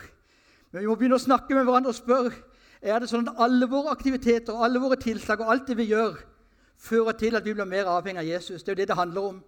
[0.71, 2.37] Men vi må begynne å snakke med hverandre og spørre
[2.81, 6.15] er det sånn at alle våre aktiviteter alle våre tiltak og alt det vi gjør,
[6.81, 8.63] fører til at vi blir mer avhengig av Jesus.
[8.63, 9.43] Det er jo det det handler om.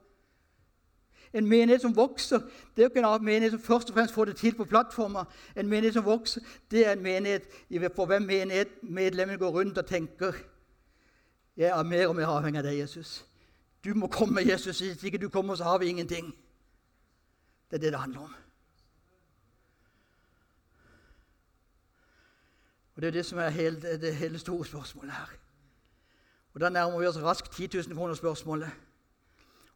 [1.32, 2.42] En menighet som vokser,
[2.74, 5.24] det er jo ikke en menighet som først og fremst får det til på plattformer.
[5.56, 7.48] En menighet som vokser, det er en menighet
[7.96, 10.34] for hvem menighet medlemmene går rundt og tenker
[11.56, 13.24] jeg er mer og mer avhengig av deg, Jesus.
[13.84, 14.78] Du må komme, Jesus.
[14.80, 16.34] Hvis ikke du kommer, så har vi ingenting.
[17.72, 18.34] Det er det det handler om.
[22.94, 25.26] Og Det er det som er hele, det hele store spørsmålet her.
[26.54, 28.70] Og Da nærmer vi oss raskt 10 000 kroner-spørsmålet.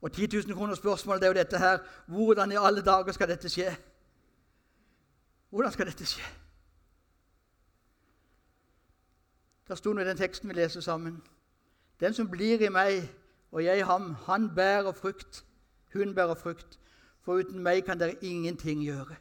[0.00, 3.76] Og 10 000 kroner-spørsmålet er jo dette her Hvordan i alle dager skal dette skje?
[5.50, 6.24] Hvordan skal dette skje?
[9.68, 11.22] Der sto nå i den teksten vi leser sammen.
[12.00, 13.10] Den som blir i meg,
[13.52, 15.44] og jeg i ham, han bærer frukt.
[15.92, 16.78] Hun bærer frukt
[17.26, 19.16] for uten meg kan dere ingenting gjøre.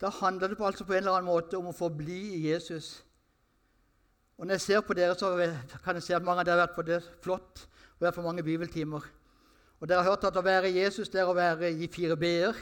[0.00, 2.98] Da handler det på, altså på en eller annen måte om å forbli i Jesus.
[4.36, 5.30] Og Når jeg ser på dere, så
[5.84, 8.24] kan jeg se at mange av dere har vært på det flott og vært på
[8.26, 9.06] mange bibeltimer.
[9.80, 12.58] Og Dere har hørt at å være Jesus det er å være i fire b-er.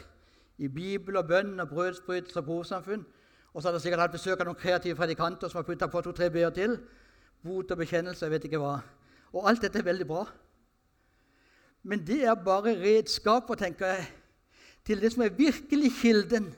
[0.59, 3.05] I Bibel og bønn og brødsbrytelse og brorsamfunn.
[3.53, 6.03] Og så har dere sikkert hatt besøk av noen kreative predikanter som har putta på
[6.05, 6.77] to-tre b-er til.
[7.43, 8.77] Bot og bekjennelse, jeg vet ikke hva.
[9.33, 10.27] Og alt dette er veldig bra.
[11.83, 14.07] Men det er bare redskaper, tenker jeg,
[14.85, 16.55] til det som er virkelig kilden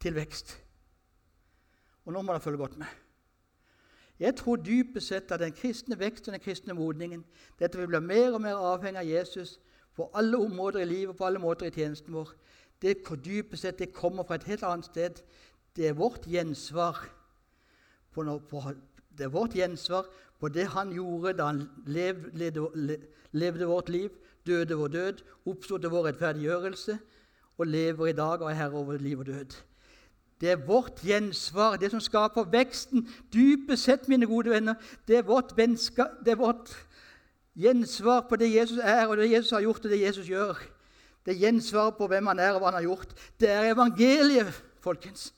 [0.00, 0.58] til vekst.
[2.04, 2.86] Og nå må dere følge godt med.
[4.18, 7.24] Jeg tror dypest sett at den kristne vekst og den kristne modningen
[7.58, 9.56] dette vil bli mer og mer avhengig av Jesus
[9.94, 12.30] på alle områder i livet på alle måter i tjenesten vår.
[12.82, 15.22] Det hvor dypest sett det kommer fra et helt annet sted.
[15.76, 17.00] Det er vårt gjensvar
[18.14, 18.62] på, på
[19.18, 20.06] det er vårt gjensvar
[20.40, 22.98] på det han gjorde da han levde, levde,
[23.32, 24.10] levde vårt liv,
[24.46, 26.98] døde vår død, oppstod til vår rettferdiggjørelse
[27.58, 29.56] og lever i dag og er herre over liv og død.
[30.40, 33.06] Det er vårt gjensvar, det som skaper veksten.
[33.32, 34.74] Dypest sett, mine gode venner,
[35.08, 36.74] det er vårt, venska, det er vårt
[37.54, 40.58] gjensvar på det Jesus er, og det Jesus har gjort, og det Jesus gjør.
[41.24, 43.14] Det er gjensvar på hvem han er, og hva han har gjort.
[43.40, 45.30] Det er evangeliet, folkens.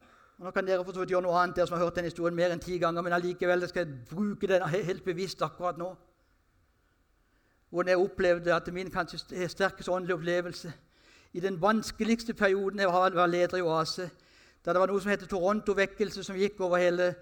[0.00, 0.06] Og
[0.38, 2.60] nå kan dere for gjøre noe annet, dere som har hørt den historien mer enn
[2.60, 5.94] ti ganger, men allikevel skal jeg bruke den helt bevisst akkurat nå.
[7.70, 10.72] Hvordan jeg opplevde at min kanskje sterkeste åndelige opplevelse
[11.32, 14.10] i den vanskeligste perioden jeg var leder i Oase,
[14.64, 17.14] da det var noe som het Toronto-vekkelse, som gikk over hele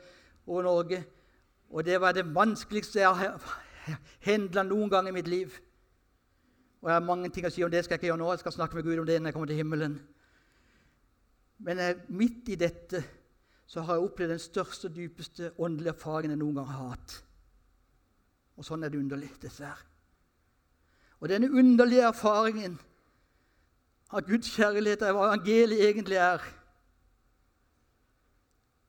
[0.46, 1.05] over Norge.
[1.70, 3.40] Og det var det vanskeligste jeg har
[4.20, 5.53] hendla noen gang i mitt liv.
[6.83, 8.31] Og jeg har mange ting å si om det, skal jeg ikke gjøre nå.
[8.33, 9.98] Jeg skal snakke med Gud om det når jeg kommer til himmelen.
[11.58, 13.04] Men jeg, midt i dette
[13.66, 17.14] så har jeg opplevd den største og dypeste åndelige erfaringen jeg noen gang har hatt.
[18.56, 19.86] Og sånn er det underlig, dessverre.
[21.20, 22.76] Og denne underlige erfaringen
[24.12, 26.42] av Guds kjærlighet og hva evangeliet egentlig er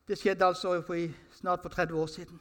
[0.06, 2.40] Det skjedde altså for, snart for 30 år siden.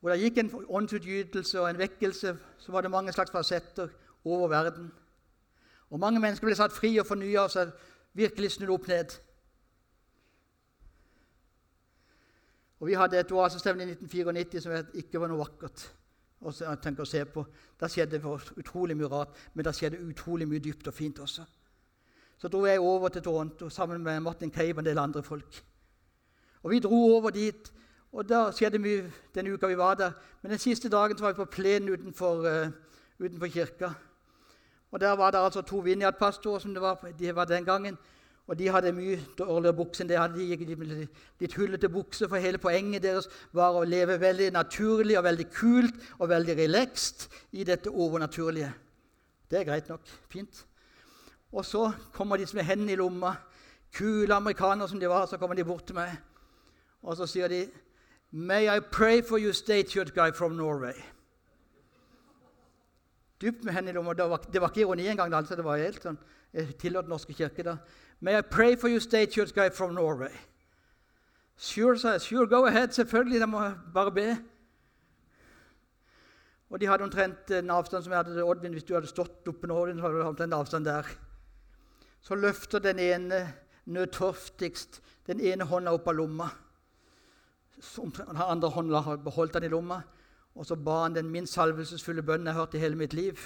[0.00, 3.88] Hvor det gikk en åndsutgytelse og en vekkelse, så var det mange slags fasetter
[4.24, 4.92] over verden.
[5.90, 7.72] Og Mange mennesker ble satt fri og fornya seg
[8.16, 9.16] virkelig snudd opp ned.
[12.80, 15.82] Og Vi hadde et oasestevne i 1994 som ikke var noe vakkert
[16.40, 17.44] å tenke å se på.
[17.76, 21.44] Da skjedde det utrolig mye rart, men da skjedde utrolig mye dypt og fint også.
[22.40, 25.64] Så dro jeg over til Toronto sammen med Martin Cave og en del andre folk.
[26.62, 27.72] Og Vi dro over dit,
[28.12, 30.12] og da skjedde mye den uka vi var der.
[30.42, 32.70] Men den siste dagen var vi på plenen utenfor, uh,
[33.18, 33.92] utenfor kirka.
[34.90, 37.98] Og Der var det altså to vinjardpastorer, som det var, de var den gangen.
[38.46, 40.38] Og De hadde mye dårligere bukser enn det hadde.
[40.38, 45.18] De gikk litt, litt hullete bukser, for hele poenget deres var å leve veldig naturlig
[45.18, 48.72] og veldig kult og veldig relaxed i dette overnaturlige.
[49.50, 50.02] Det er greit nok.
[50.28, 50.64] Fint.
[51.52, 53.36] Og så kommer de med hendene i lomma.
[53.94, 56.18] Kule amerikanere som de var, så kommer de bort til meg.
[57.02, 57.68] Og så sier de
[58.32, 60.94] May I pray for you, state guy from Norway.
[63.40, 64.12] Dypt med henne i lomma.
[64.12, 65.34] Det det var ikke ironi engang.
[65.34, 66.18] Altså, det var helt sånn,
[66.52, 67.76] Jeg den Norske kirke da.
[68.20, 70.32] May I pray for you, state church guy from Norway.
[71.56, 72.20] Sure, sa jeg.
[72.20, 72.92] Sure, go ahead.
[72.92, 73.40] Selvfølgelig.
[73.40, 74.36] De må bare be.
[76.70, 78.72] Og de hadde omtrent en avstand som jeg hadde til Oddvin.
[78.72, 81.08] Hvis du hadde stått oppe nå, så hadde du omtrent en avstand der.
[82.20, 83.54] Så løfter den ene
[83.86, 86.48] nødtorftigst den ene hånda opp av lomma.
[87.96, 90.00] Den andre hånda har beholdt den i lomma.
[90.54, 93.38] Og så ba han den minst salvelsesfulle bønnen jeg har hørt i hele mitt liv.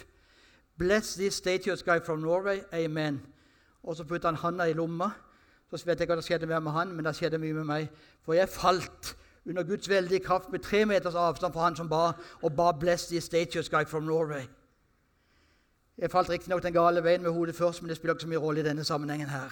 [0.79, 2.61] Bless this statue guy from Norway.
[2.73, 3.23] Amen.
[3.83, 5.11] Og så putta han handa i lomma.
[5.71, 7.89] Så vet jeg ikke hva det skjedde med han, men det skjedde mye med meg.
[8.23, 12.13] For jeg falt under Guds veldige kraft med tre meters avstand fra han som ba,
[12.43, 14.47] og ba 'Bless this statue guy from Norway'.
[15.99, 18.39] Jeg falt riktignok den gale veien med hodet først, men det spiller ikke så mye
[18.39, 19.51] rolle i denne sammenhengen her.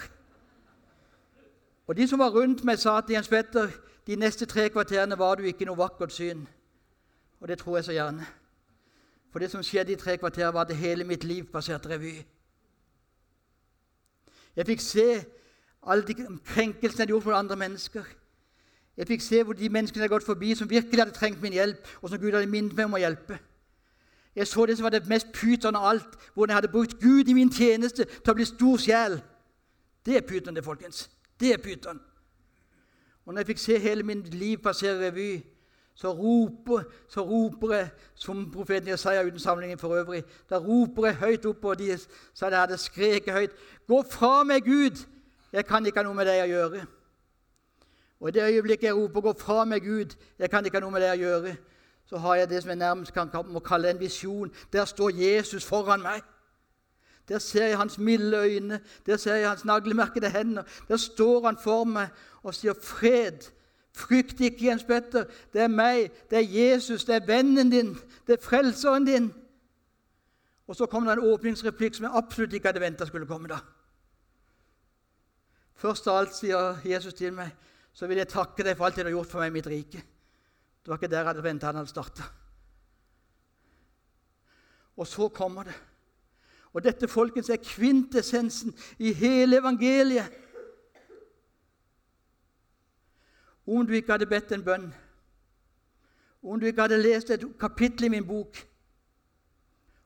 [1.87, 3.69] Og De som var rundt meg, sa til Jens Petter
[4.07, 6.49] de neste tre kvarterene var du ikke noe vakkert syn.
[7.43, 8.27] Og det tror jeg så gjerne.
[9.33, 12.13] For det som skjedde i tre kvarter, var at hele mitt liv passerte revy.
[14.57, 15.25] Jeg fikk se
[15.83, 18.05] alle de krenkelsene jeg hadde gjort for andre mennesker.
[18.97, 21.53] Jeg fikk se hvor de menneskene jeg hadde gått forbi, som virkelig hadde trengt min
[21.53, 23.39] hjelp, og som Gud hadde minnet meg om å hjelpe.
[24.37, 27.29] Jeg så det som var det mest pyton av alt, hvordan jeg hadde brukt Gud
[27.29, 29.19] i min tjeneste til å bli stor sjel.
[30.07, 31.09] Det er pyton, det, folkens.
[31.41, 31.99] Det er pyton.
[33.25, 35.43] Og når jeg fikk se hele mitt liv passere revy,
[35.95, 41.17] så roper, så roper jeg, som profeten Jesaja uten sammenligning for øvrig, da roper jeg
[41.17, 41.99] høyt opp, og de
[42.35, 43.51] sa det hadde skreket høyt
[43.89, 45.05] Gå fra meg, Gud!
[45.53, 46.87] Jeg kan ikke ha noe med deg å gjøre.
[48.23, 50.91] Og i det øyeblikket jeg roper 'Gå fra meg, Gud', jeg kan ikke ha noe
[50.91, 51.57] med deg å gjøre,
[52.07, 54.53] så har jeg det som jeg nærmest kan, må kalle en visjon.
[54.73, 56.23] Der står Jesus foran meg.
[57.29, 60.63] Der ser jeg hans milde øyne, der ser jeg hans naglemerkede hender.
[60.89, 62.09] Der står han for meg
[62.43, 63.53] og sier 'fred'.
[63.93, 65.27] Frykt ikke, Jens Petter.
[65.53, 67.93] Det er meg, det er Jesus, det er vennen din,
[68.27, 69.33] det er frelseren din.
[70.67, 73.49] Og så kom det en åpningsreplikk som jeg absolutt ikke hadde venta skulle komme.
[73.49, 73.59] da.
[75.75, 77.51] Først av alt sier Jesus til meg,
[77.93, 79.69] så vil jeg takke deg for alt det du har gjort for meg i mitt
[79.69, 80.03] rike.
[80.83, 82.29] Det var ikke der jeg hadde venta han hadde starta.
[84.97, 85.75] Og så kommer det.
[86.73, 90.33] Og dette folkens er kvintessensen i hele evangeliet.
[93.67, 94.95] Om du ikke hadde bedt en bønn,
[96.43, 98.57] om du ikke hadde lest et kapittel i min bok,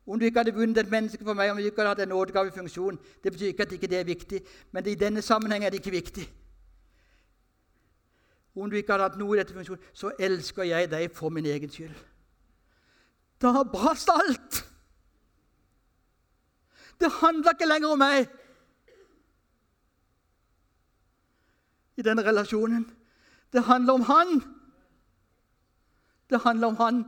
[0.07, 2.09] om du ikke hadde vunnet et menneske for meg, om du ikke hadde hatt en
[2.09, 4.41] nådegavefunksjon Det betyr ikke at ikke det er viktig,
[4.73, 6.27] men i denne sammenheng er det ikke viktig.
[8.57, 11.47] Om du ikke hadde hatt noe i dette funksjonen, så elsker jeg deg for min
[11.47, 11.97] egen skyld.
[13.43, 14.63] Da brast alt!
[17.01, 18.29] Det handler ikke lenger om meg
[21.97, 22.87] i denne relasjonen.
[23.57, 24.43] Det handler om han.
[26.31, 27.05] Det handler om han.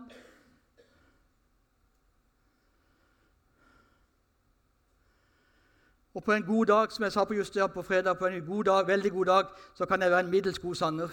[6.15, 8.65] Og på en god dag, som jeg sa på Juster på fredag, på en god
[8.65, 11.09] dag, veldig god dag, så kan jeg være en middels god sanger.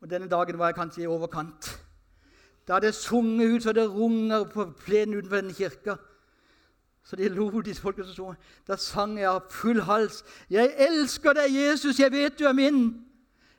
[0.00, 1.84] Og denne dagen var jeg kanskje i overkant.
[2.68, 5.96] Da hadde jeg sunget ut så det runger på plenen utenfor denne kirka.
[7.04, 8.34] Så de lo, disse folkene som.
[8.68, 10.24] Da sang jeg av full hals.
[10.50, 13.11] Jeg elsker deg, Jesus, jeg vet du er min.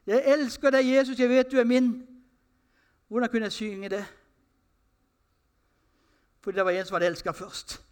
[0.05, 2.07] 'Jeg elsker deg, Jesus, jeg vet du er min.'
[3.07, 4.05] Hvordan kunne jeg synge det?
[6.41, 7.85] Fordi det var en som hadde elska først.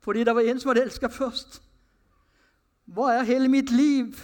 [0.00, 1.62] Fordi det var en som hadde elska først.
[2.84, 4.16] Hva er hele mitt liv?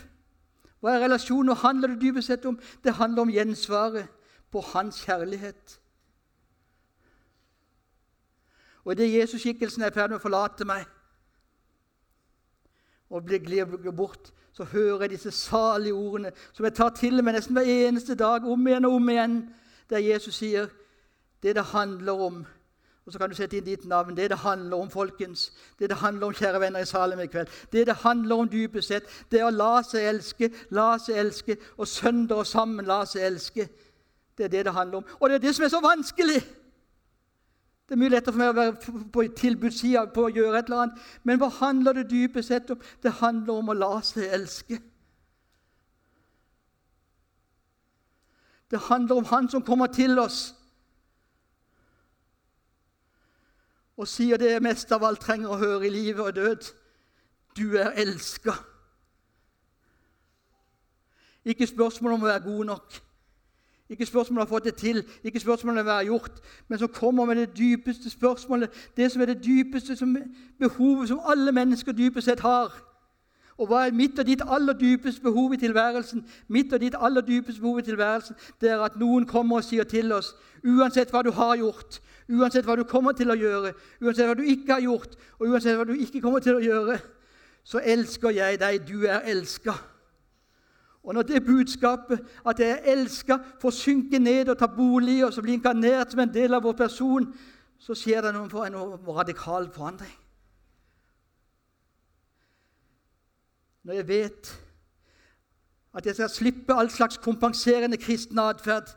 [0.80, 1.48] Hva er relasjonen?
[1.48, 2.58] Hva handler det dypest sett om?
[2.84, 4.08] Det handler om gjensvaret
[4.50, 5.80] på hans kjærlighet.
[8.84, 10.84] Og idet Jesus-skikkelsen er i ferd med å forlate meg
[13.14, 17.54] og blir bort, så hører jeg disse salige ordene som jeg tar til meg nesten
[17.54, 19.38] hver eneste dag, om igjen og om igjen,
[19.90, 20.66] der Jesus sier
[21.42, 22.44] det det handler om
[23.06, 24.16] og så kan du sette inn ditt navn.
[24.16, 27.48] Det det handler om, folkens, det det handler om, kjære venner i Salem i kveld,
[27.72, 31.88] det det handler om dypest sett, det å la seg elske, la seg elske, og
[31.88, 33.68] sønder og sammen la seg elske.
[34.38, 35.04] Det er det det handler om.
[35.20, 36.40] Og det er det som er så vanskelig!
[37.84, 40.86] Det er mye lettere for meg å være på tilbudssida på å gjøre et eller
[40.86, 41.06] annet.
[41.22, 42.80] Men hva handler det dypest sett om?
[43.02, 44.78] Det handler om å la seg elske.
[48.72, 50.54] Det handler om Han som kommer til oss
[53.94, 56.70] og sier det jeg mest av alt trenger å høre i livet og død.
[57.54, 58.56] Du er elska.
[61.44, 62.96] Ikke spørsmål om å være god nok.
[63.90, 66.88] Ikke spørsmålet om å fått det til, ikke spørsmålet om å være gjort, men som
[66.88, 70.16] kommer med det dypeste spørsmålet, det som er det dypeste som,
[70.58, 72.72] behovet som alle mennesker dypest sett har.
[73.58, 76.24] Og hva er mitt og ditt aller dypeste behov i tilværelsen?
[76.48, 79.84] Mitt og ditt aller dypeste behov i tilværelsen, Det er at noen kommer og sier
[79.84, 84.26] til oss, uansett hva du har gjort, uansett hva du kommer til å gjøre, uansett
[84.26, 86.98] hva du ikke har gjort, og uansett hva du ikke kommer til å gjøre,
[87.64, 88.88] så elsker jeg deg.
[88.88, 89.76] Du er elska.
[91.04, 95.32] Og når det budskapet, at jeg er elska, får synke ned og ta bolig og
[95.32, 97.26] så bli inkarnert som en del av vår person,
[97.78, 98.78] så skjer det noe, for en
[99.12, 100.14] radikal forandring.
[103.84, 104.54] Når jeg vet
[105.94, 108.88] at jeg skal slippe all slags kompenserende kristen atferd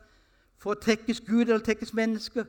[0.58, 2.48] for å tekkes Gud eller tekkes mennesker,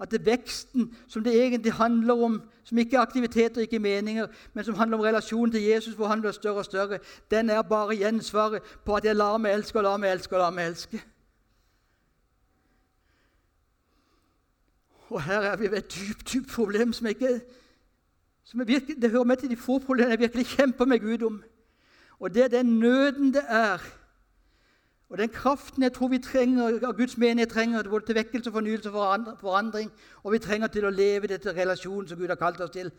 [0.00, 4.64] at det veksten som det egentlig handler om, som ikke er aktiviteter, ikke meninger, men
[4.64, 6.98] som handler om relasjonen til Jesus, hvor han blir større og større,
[7.30, 10.40] den er bare gjensvaret på at jeg lar meg elske og lar meg elske og
[10.40, 11.02] lar meg elske.
[15.08, 17.40] Og her er vi ved et dypt, dypt problem som, ikke,
[18.44, 21.42] som virkelig, det hører med til de få problemene jeg virkelig kjemper med Gud om.
[22.20, 23.97] Og det er den nøden det er
[25.08, 28.90] og den kraften jeg tror vi trenger, av Guds menighet trenger både til vekkelse, fornyelse
[28.90, 29.92] og forandring,
[30.22, 32.90] og vi trenger til å leve dette relasjonen som Gud har kalt oss til.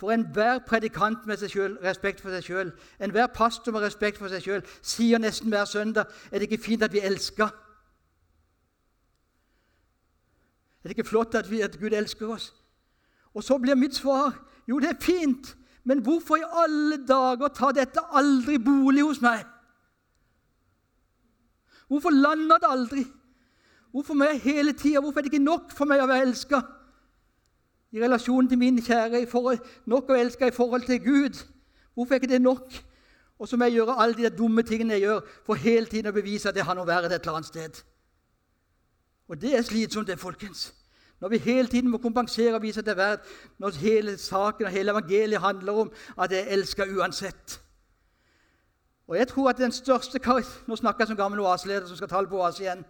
[0.00, 2.72] For enhver predikant med seg selv, respekt for seg sjøl,
[3.04, 6.82] enhver pastor med respekt for seg sjøl, sier nesten hver søndag er det ikke fint
[6.82, 7.52] at vi elsker?
[10.80, 12.54] Er det ikke flott at, vi, at Gud elsker oss?
[13.36, 14.32] Og så blir mitt svar
[14.66, 19.44] jo, det er fint, men hvorfor i alle dager tar dette aldri bolig hos meg?
[21.90, 23.04] Hvorfor lander det aldri?
[23.90, 25.00] Hvorfor må jeg hele tida?
[25.00, 26.60] Hvorfor er det ikke nok for meg å være elska
[27.90, 29.24] i relasjonen til min kjære?
[29.26, 29.58] Forhold,
[29.90, 31.40] nok å elske i forhold til Gud.
[31.98, 32.76] Hvorfor er ikke det nok?
[33.42, 36.14] Og så må jeg gjøre alle de dumme tingene jeg gjør, for hele tiden å
[36.14, 37.80] bevise at jeg har noe verre et eller annet sted.
[39.26, 40.68] Og det er slitsomt, det, folkens.
[41.20, 43.26] Når vi hele tiden må kompensere og vise at det er verdt,
[43.58, 47.58] når hele saken og hele evangeliet handler om at jeg elsker uansett.
[49.10, 50.20] Og jeg tror at den største
[50.66, 52.84] Nå snakker jeg som gammel oaseleder som skal tale på oase igjen.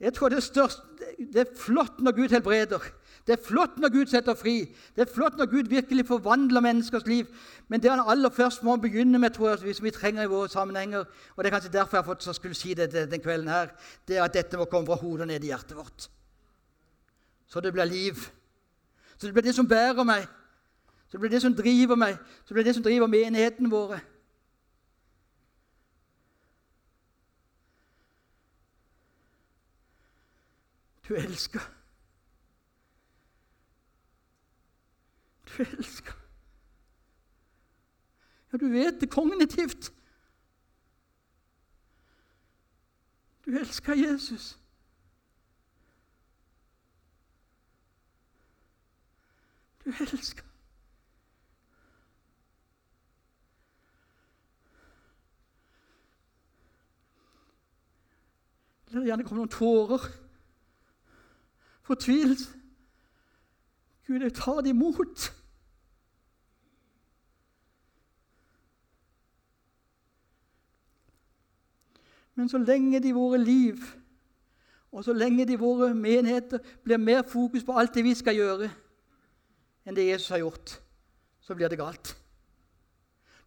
[0.00, 0.82] Jeg tror det, største,
[1.32, 2.82] det er flott når Gud helbreder.
[3.26, 4.64] Det er flott når Gud setter fri.
[4.96, 7.26] Det er flott når Gud virkelig forvandler menneskers liv.
[7.68, 10.48] Men det han aller først må begynne med, tror jeg, som vi trenger i våre
[10.48, 11.04] sammenhenger,
[11.36, 13.70] og det er kanskje derfor jeg har fått så skulle si det den kvelden her,
[14.08, 16.08] det er at dette må komme fra hodet og ned i hjertet vårt.
[17.46, 18.26] Så det blir liv.
[19.18, 20.26] Så det blir det som bærer meg.
[21.06, 22.18] Så det blir det som driver meg.
[22.42, 24.00] Så det blir det som driver menigheten våre.
[31.08, 31.60] Du elsker.
[35.46, 36.14] Du elsker.
[38.52, 39.92] Ja, du vet det kognitivt.
[43.44, 44.58] Du elsker Jesus.
[49.84, 50.44] Du elsker.
[58.92, 60.21] La det gjerne komme noen tårer
[61.82, 62.50] fortvilelse.
[64.06, 65.32] Gud, jeg tar det imot.
[72.34, 73.76] Men så lenge det i våre liv
[74.92, 78.36] og så lenge det i våre menigheter blir mer fokus på alt det vi skal
[78.36, 78.68] gjøre,
[79.88, 80.74] enn det Jesus har gjort,
[81.40, 82.12] så blir det galt.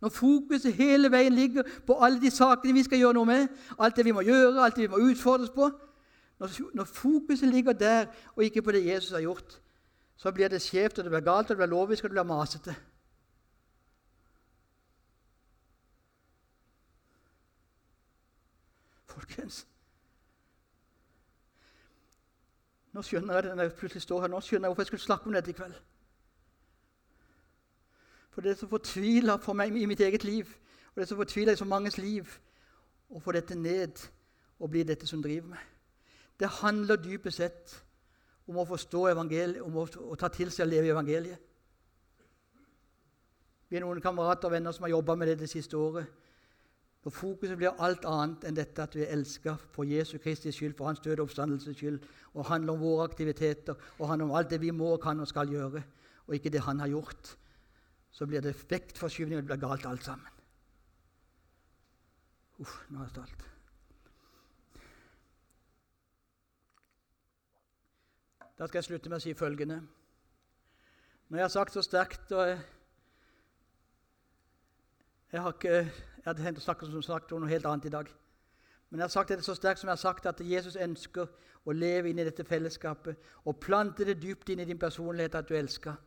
[0.01, 3.47] Når fokuset hele veien ligger på alle de sakene vi skal gjøre noe med,
[3.79, 5.69] alt det vi må gjøre, alt det vi må utfordres på,
[6.39, 8.05] når, fokuset ligger der
[8.35, 9.61] og ikke på det Jesus har gjort,
[10.15, 12.23] så blir det skjevt, og det blir galt, og det blir lovisk, og det blir
[12.23, 12.75] masete.
[19.05, 19.65] Folkens
[22.95, 25.03] Nå skjønner jeg det når jeg plutselig står her, nå skjønner jeg hvorfor jeg skulle
[25.03, 25.73] snakke om dette i kveld.
[28.31, 30.47] For det er så fortvila for meg i mitt eget liv,
[30.93, 32.31] og det er så fortvila i så manges liv,
[33.11, 33.99] å få dette ned
[34.59, 35.74] og bli dette som driver meg.
[36.39, 37.75] Det handler dypest sett
[38.47, 41.41] om å forstå evangeliet, om å, å ta til seg og leve i evangeliet.
[43.69, 46.05] Vi er noen kamerater og venner som har jobba med det det siste året.
[47.05, 50.73] Og Fokuset blir alt annet enn dette at vi er elska for Jesu Kristi skyld,
[50.77, 51.99] for Hans døde oppstandelses skyld,
[52.33, 55.49] og handler om våre aktiviteter og handler om alt det vi må, kan og skal
[55.53, 55.83] gjøre,
[56.25, 57.35] og ikke det Han har gjort.
[58.11, 60.31] Så blir det vektforskyvning, og det blir galt alt sammen.
[62.59, 63.54] Uff, nå er jeg stolt.
[68.57, 69.81] Da skal jeg slutte med å si følgende.
[71.27, 72.47] Når jeg har sagt så sterkt og
[75.31, 77.93] jeg, har ikke, jeg hadde tenkt å snakke som sagt om noe helt annet i
[77.97, 78.07] dag.
[78.89, 81.27] Men jeg har sagt det så sterkt som jeg har sagt at Jesus ønsker
[81.65, 85.49] å leve inn i dette fellesskapet og plante det dypt inn i din personlighet at
[85.49, 85.97] du elsker.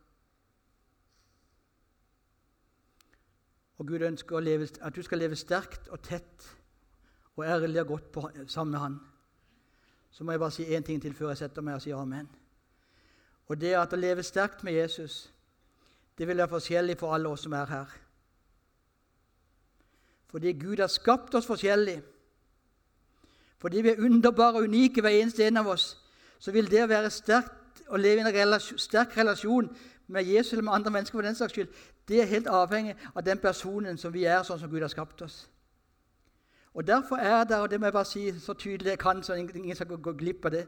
[3.79, 6.49] Og Gud ønsker leve, at du skal leve sterkt og tett
[7.37, 8.99] og ærlig og godt på, sammen med Han.
[10.11, 12.29] Så må jeg bare si én ting til før jeg setter meg og sier amen.
[13.49, 15.29] Og det at å leve sterkt med Jesus,
[16.17, 17.93] det vil være forskjellig for alle oss som er her.
[20.29, 22.01] Fordi Gud har skapt oss forskjellig.
[23.59, 25.97] Fordi vi er underbare og unike hver eneste en av oss,
[26.39, 29.69] så vil det å være sterkt og leve i en relasjon, sterk relasjon
[30.07, 31.71] med Jesus eller med andre mennesker for den saks skyld,
[32.07, 35.21] det er helt avhengig av den personen som vi er, sånn som Gud har skapt
[35.21, 35.43] oss.
[36.73, 39.33] Og Derfor er det, og det må jeg bare si så tydelig jeg kan, så
[39.33, 40.67] ingen skal gå glipp av det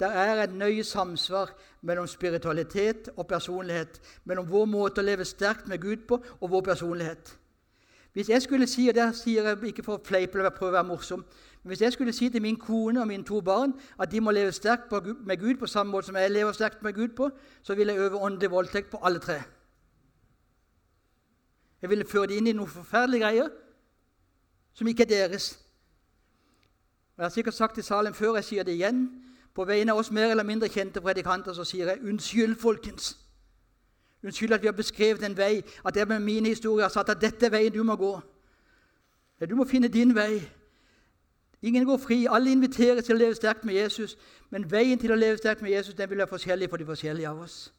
[0.00, 4.00] det er et nøye samsvar mellom spiritualitet og personlighet.
[4.24, 7.36] Mellom vår måte å leve sterkt med Gud på og vår personlighet.
[8.12, 10.78] Hvis jeg skulle si, og det sier jeg ikke for å fleipe eller prøve å
[10.80, 11.22] være morsom,
[11.62, 14.34] men hvis jeg skulle si til min kone og mine to barn at de må
[14.34, 17.30] leve sterkt med Gud på samme måte som jeg lever sterkt med Gud på,
[17.62, 19.38] så ville jeg øve åndelig voldtekt på alle tre.
[21.82, 23.54] Jeg ville føre dem inn i noen forferdelige greier
[24.74, 25.58] som ikke er deres.
[27.16, 29.22] Jeg har sikkert sagt det i salen før, jeg sier det igjen.
[29.54, 33.18] På vegne av oss mer eller mindre kjente predikanter så sier jeg unnskyld, folkens.
[34.24, 37.20] Unnskyld at vi har beskrevet en vei, at jeg med mine historier har sagt at
[37.20, 38.20] dette er veien du må gå.
[39.50, 40.40] Du må finne din vei.
[41.62, 42.26] Ingen går fri.
[42.30, 44.16] Alle inviteres til å leve sterkt med Jesus.
[44.50, 47.28] Men veien til å leve sterkt med Jesus den vil være forskjellig for de forskjellige
[47.28, 47.72] av oss.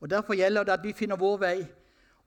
[0.00, 1.56] Og Derfor gjelder det at vi finner vår vei.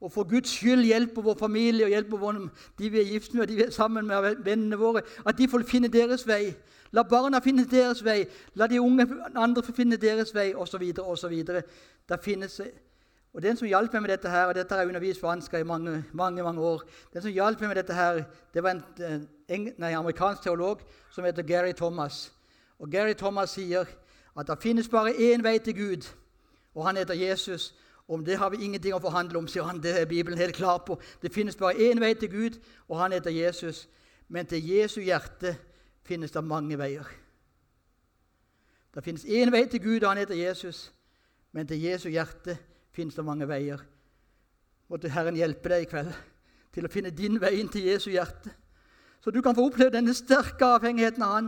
[0.02, 2.42] Og for Guds skyld hjelper vår familie og hjelper vår,
[2.80, 5.66] de vi er gift med, de vi er sammen med, vennene våre, at de får
[5.66, 6.54] finne deres vei.
[6.92, 8.26] La barna finne deres vei.
[8.56, 10.84] La de unge andre finne deres vei, osv.
[11.02, 11.34] osv.
[13.34, 15.60] Og Den som hjalp meg med dette, her, og dette har jeg undervist for Ansgar
[15.60, 16.84] i mange, mange mange år
[17.14, 18.24] Den som hjalp meg med dette her,
[18.54, 20.82] det var en, en nei, amerikansk teolog
[21.12, 22.32] som heter Gary Thomas.
[22.80, 23.86] Og Gary Thomas sier
[24.38, 26.08] at det finnes bare én vei til Gud,
[26.76, 27.76] og han heter Jesus.
[28.08, 29.82] Om det har vi ingenting å forhandle om, sier han.
[29.84, 30.96] Det er Bibelen helt klar på.
[31.22, 33.88] Det finnes bare én vei til Gud, og han heter Jesus.
[34.32, 35.58] Men til Jesu hjerte
[36.08, 37.08] finnes det mange veier.
[38.96, 40.88] Det finnes én vei til Gud, og han heter Jesus.
[41.52, 42.58] Men til Jesu hjerte
[42.96, 43.84] finnes det mange veier.
[44.88, 46.16] Måtte Herren hjelpe deg i kveld
[46.74, 48.54] til å finne din vei inn til Jesu hjerte.
[49.20, 51.48] Så du kan få oppleve denne sterke avhengigheten av Han,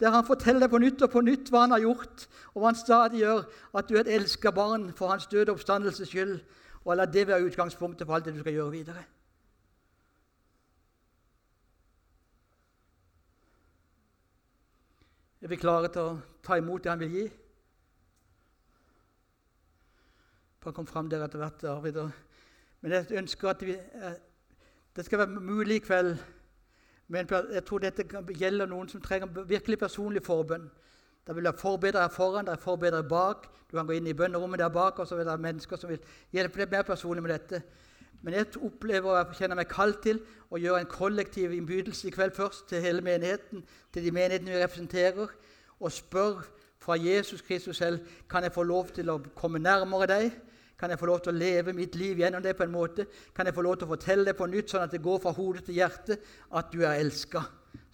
[0.00, 2.78] der Han forteller på nytt og på nytt hva Han har gjort, og hva Han
[2.78, 3.44] stadig gjør,
[3.74, 6.40] at du er et elska barn for Hans døde oppstandelses skyld.
[6.84, 9.04] Og la det være utgangspunktet for alt det du skal gjøre videre.
[15.42, 17.24] Er vi klare til å ta imot det han vil gi?
[20.64, 21.98] Bare kom fram der etter hvert, Arvid.
[22.80, 24.16] Men jeg ønsker at vi, eh,
[24.96, 26.16] det skal være mulig i kveld.
[27.08, 28.04] Men jeg tror dette
[28.34, 30.66] gjelder noen som trenger virkelig personlig forbønn.
[31.26, 33.46] Det vil være forbedrere foran, det er forbedrere bak.
[33.70, 35.90] Du kan gå inn i bønnerommet der bak, og så vil det være mennesker som
[35.90, 36.02] vil
[36.34, 37.62] hjelpe deg mer personlig med dette.
[38.22, 42.34] Men jeg opplever og kjenner meg kalt til å gjøre en kollektiv innbydelse i kveld
[42.34, 45.34] først til hele menigheten, til de menighetene vi representerer,
[45.80, 46.46] og spør
[46.82, 48.00] fra Jesus Kristus selv
[48.30, 50.30] kan jeg få lov til å komme nærmere deg.
[50.76, 53.06] Kan jeg få lov til å leve mitt liv gjennom det på en måte?
[53.36, 55.32] Kan jeg få lov til å fortelle det på nytt, sånn at det går fra
[55.36, 57.46] hodet til hjertet at du er elska?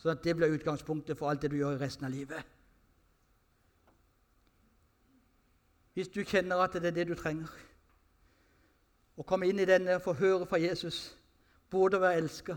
[0.03, 2.43] Sånn at det blir utgangspunktet for alt det du gjør i resten av livet.
[5.95, 7.53] Hvis du kjenner at det er det du trenger
[9.21, 11.13] å komme inn i denne og få høre fra Jesus,
[11.71, 12.57] både å være elska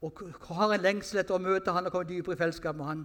[0.00, 3.02] og har en lengsel etter å møte han og komme dypere i fellesskap med han,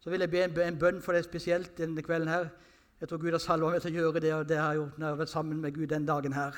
[0.00, 2.50] så vil jeg be en, bønn for deg spesielt denne kvelden her.
[3.04, 4.94] Jeg tror Gud har salva meg til å gjøre det, og det har jeg gjort
[4.96, 6.56] når jeg har vært sammen med Gud den dagen her.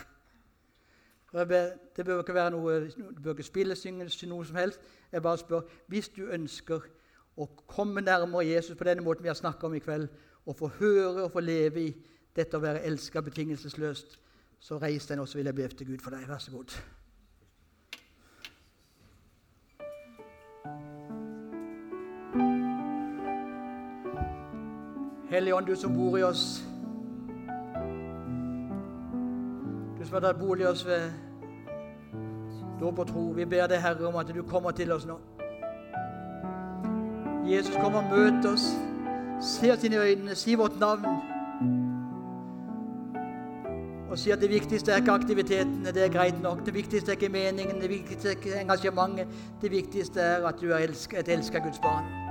[1.32, 1.62] Be,
[1.97, 4.84] det bør ikke være noe, det bør ikke spilles, synges, noe som helst.
[5.11, 6.86] Jeg bare spør hvis du ønsker
[7.34, 10.07] å komme nærmere Jesus på denne måten vi har snakka om i kveld,
[10.47, 11.90] og få høre og få leve i
[12.38, 14.14] dette å være elska betingelsesløst,
[14.62, 16.30] så reis deg og så vil jeg be til Gud for deg.
[16.30, 16.78] Vær så god.
[25.30, 26.64] Hellige Ånd, du som bor i oss.
[29.98, 31.10] Du som har tatt bolig i oss ved
[32.80, 33.24] dåp og tro.
[33.34, 35.18] Vi ber deg, Herre, om at du kommer til oss nå.
[37.46, 38.68] Jesus, kom og møt oss.
[39.42, 41.34] Se oss inn i øynene, si vårt navn
[44.16, 46.62] og si at det viktigste er ikke aktivitetene, det er greit nok.
[46.66, 49.34] Det viktigste er ikke meningen, det viktigste er ikke engasjementet.
[49.60, 52.25] Det viktigste er at du er et elska Guds barn.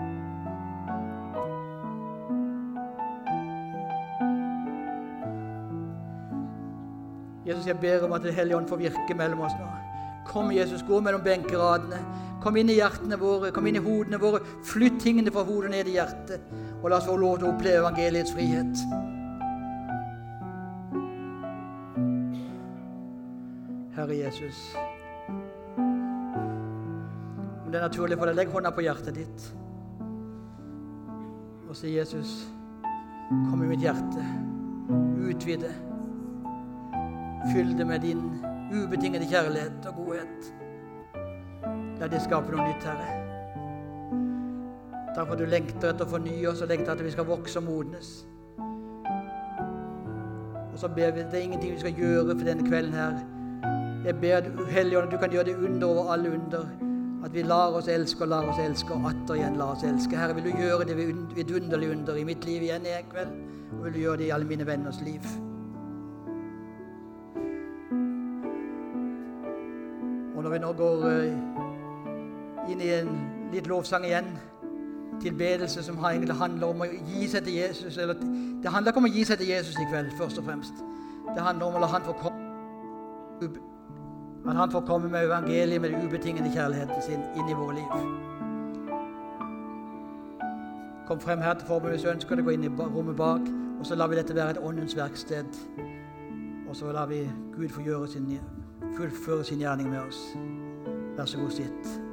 [7.46, 9.68] Jesus, jeg ber om at Den hellige ånd får virke mellom oss nå.
[10.26, 12.00] Kom, Jesus, gå mellom benkeradene.
[12.42, 14.42] Kom inn i hjertene våre, kom inn i hodene våre.
[14.66, 16.42] Flytt tingene fra hodet ned i hjertet,
[16.82, 18.82] og la oss få lov til å oppleve evangeliets frihet.
[23.96, 24.58] Herre Jesus.
[27.66, 29.48] Om det er naturlig for deg, legg hånda på hjertet ditt
[31.76, 32.48] og si, 'Jesus,
[33.50, 34.22] kom i mitt hjerte.
[35.20, 35.95] Utvid det.
[37.54, 40.54] Fyll det med din ubetingede kjærlighet og godhet.
[42.00, 43.12] La det skape noe nytt, Herre.
[45.16, 47.28] Takk for at du lengter etter å fornye oss og lengter etter at vi skal
[47.30, 48.10] vokse og modnes.
[50.74, 53.22] Og så ber vi Det er ingenting vi skal gjøre for denne kvelden her.
[54.06, 56.68] Jeg ber Hellige Ånd at du kan gjøre det under over alle under.
[57.26, 60.18] At vi lar oss elske og lar oss elske og atter igjen lar oss elske.
[60.20, 60.98] Herre, vil du gjøre det
[61.38, 63.34] vidunderlige under i mitt liv igjen i en kveld?
[63.72, 65.24] Og vil du gjøre det i alle mine venners liv?
[70.56, 73.16] Vi nå går eh, inn i en
[73.52, 74.30] litt lovsang igjen
[75.22, 77.98] tilbedelse som handler om å gi seg til Jesus.
[77.98, 78.20] Eller,
[78.64, 80.82] det handler ikke om å gi seg til Jesus i kveld, først og fremst.
[81.32, 82.42] Det handler om å la Han få komme,
[84.46, 87.90] at han får komme med evangeliet med den ubetingede kjærligheten sin inn i våre liv.
[91.08, 92.46] Kom frem her til forbundet hvis du ønsker det.
[92.46, 93.42] Gå inn i rommet bak.
[93.80, 95.58] Og så lar vi dette være et åndens verksted.
[96.70, 97.26] Og så lar vi
[97.56, 98.40] Gud få gjøre sin,
[98.98, 100.38] fullføre sin gjerning med oss.
[101.18, 102.05] Vær så god, sitt.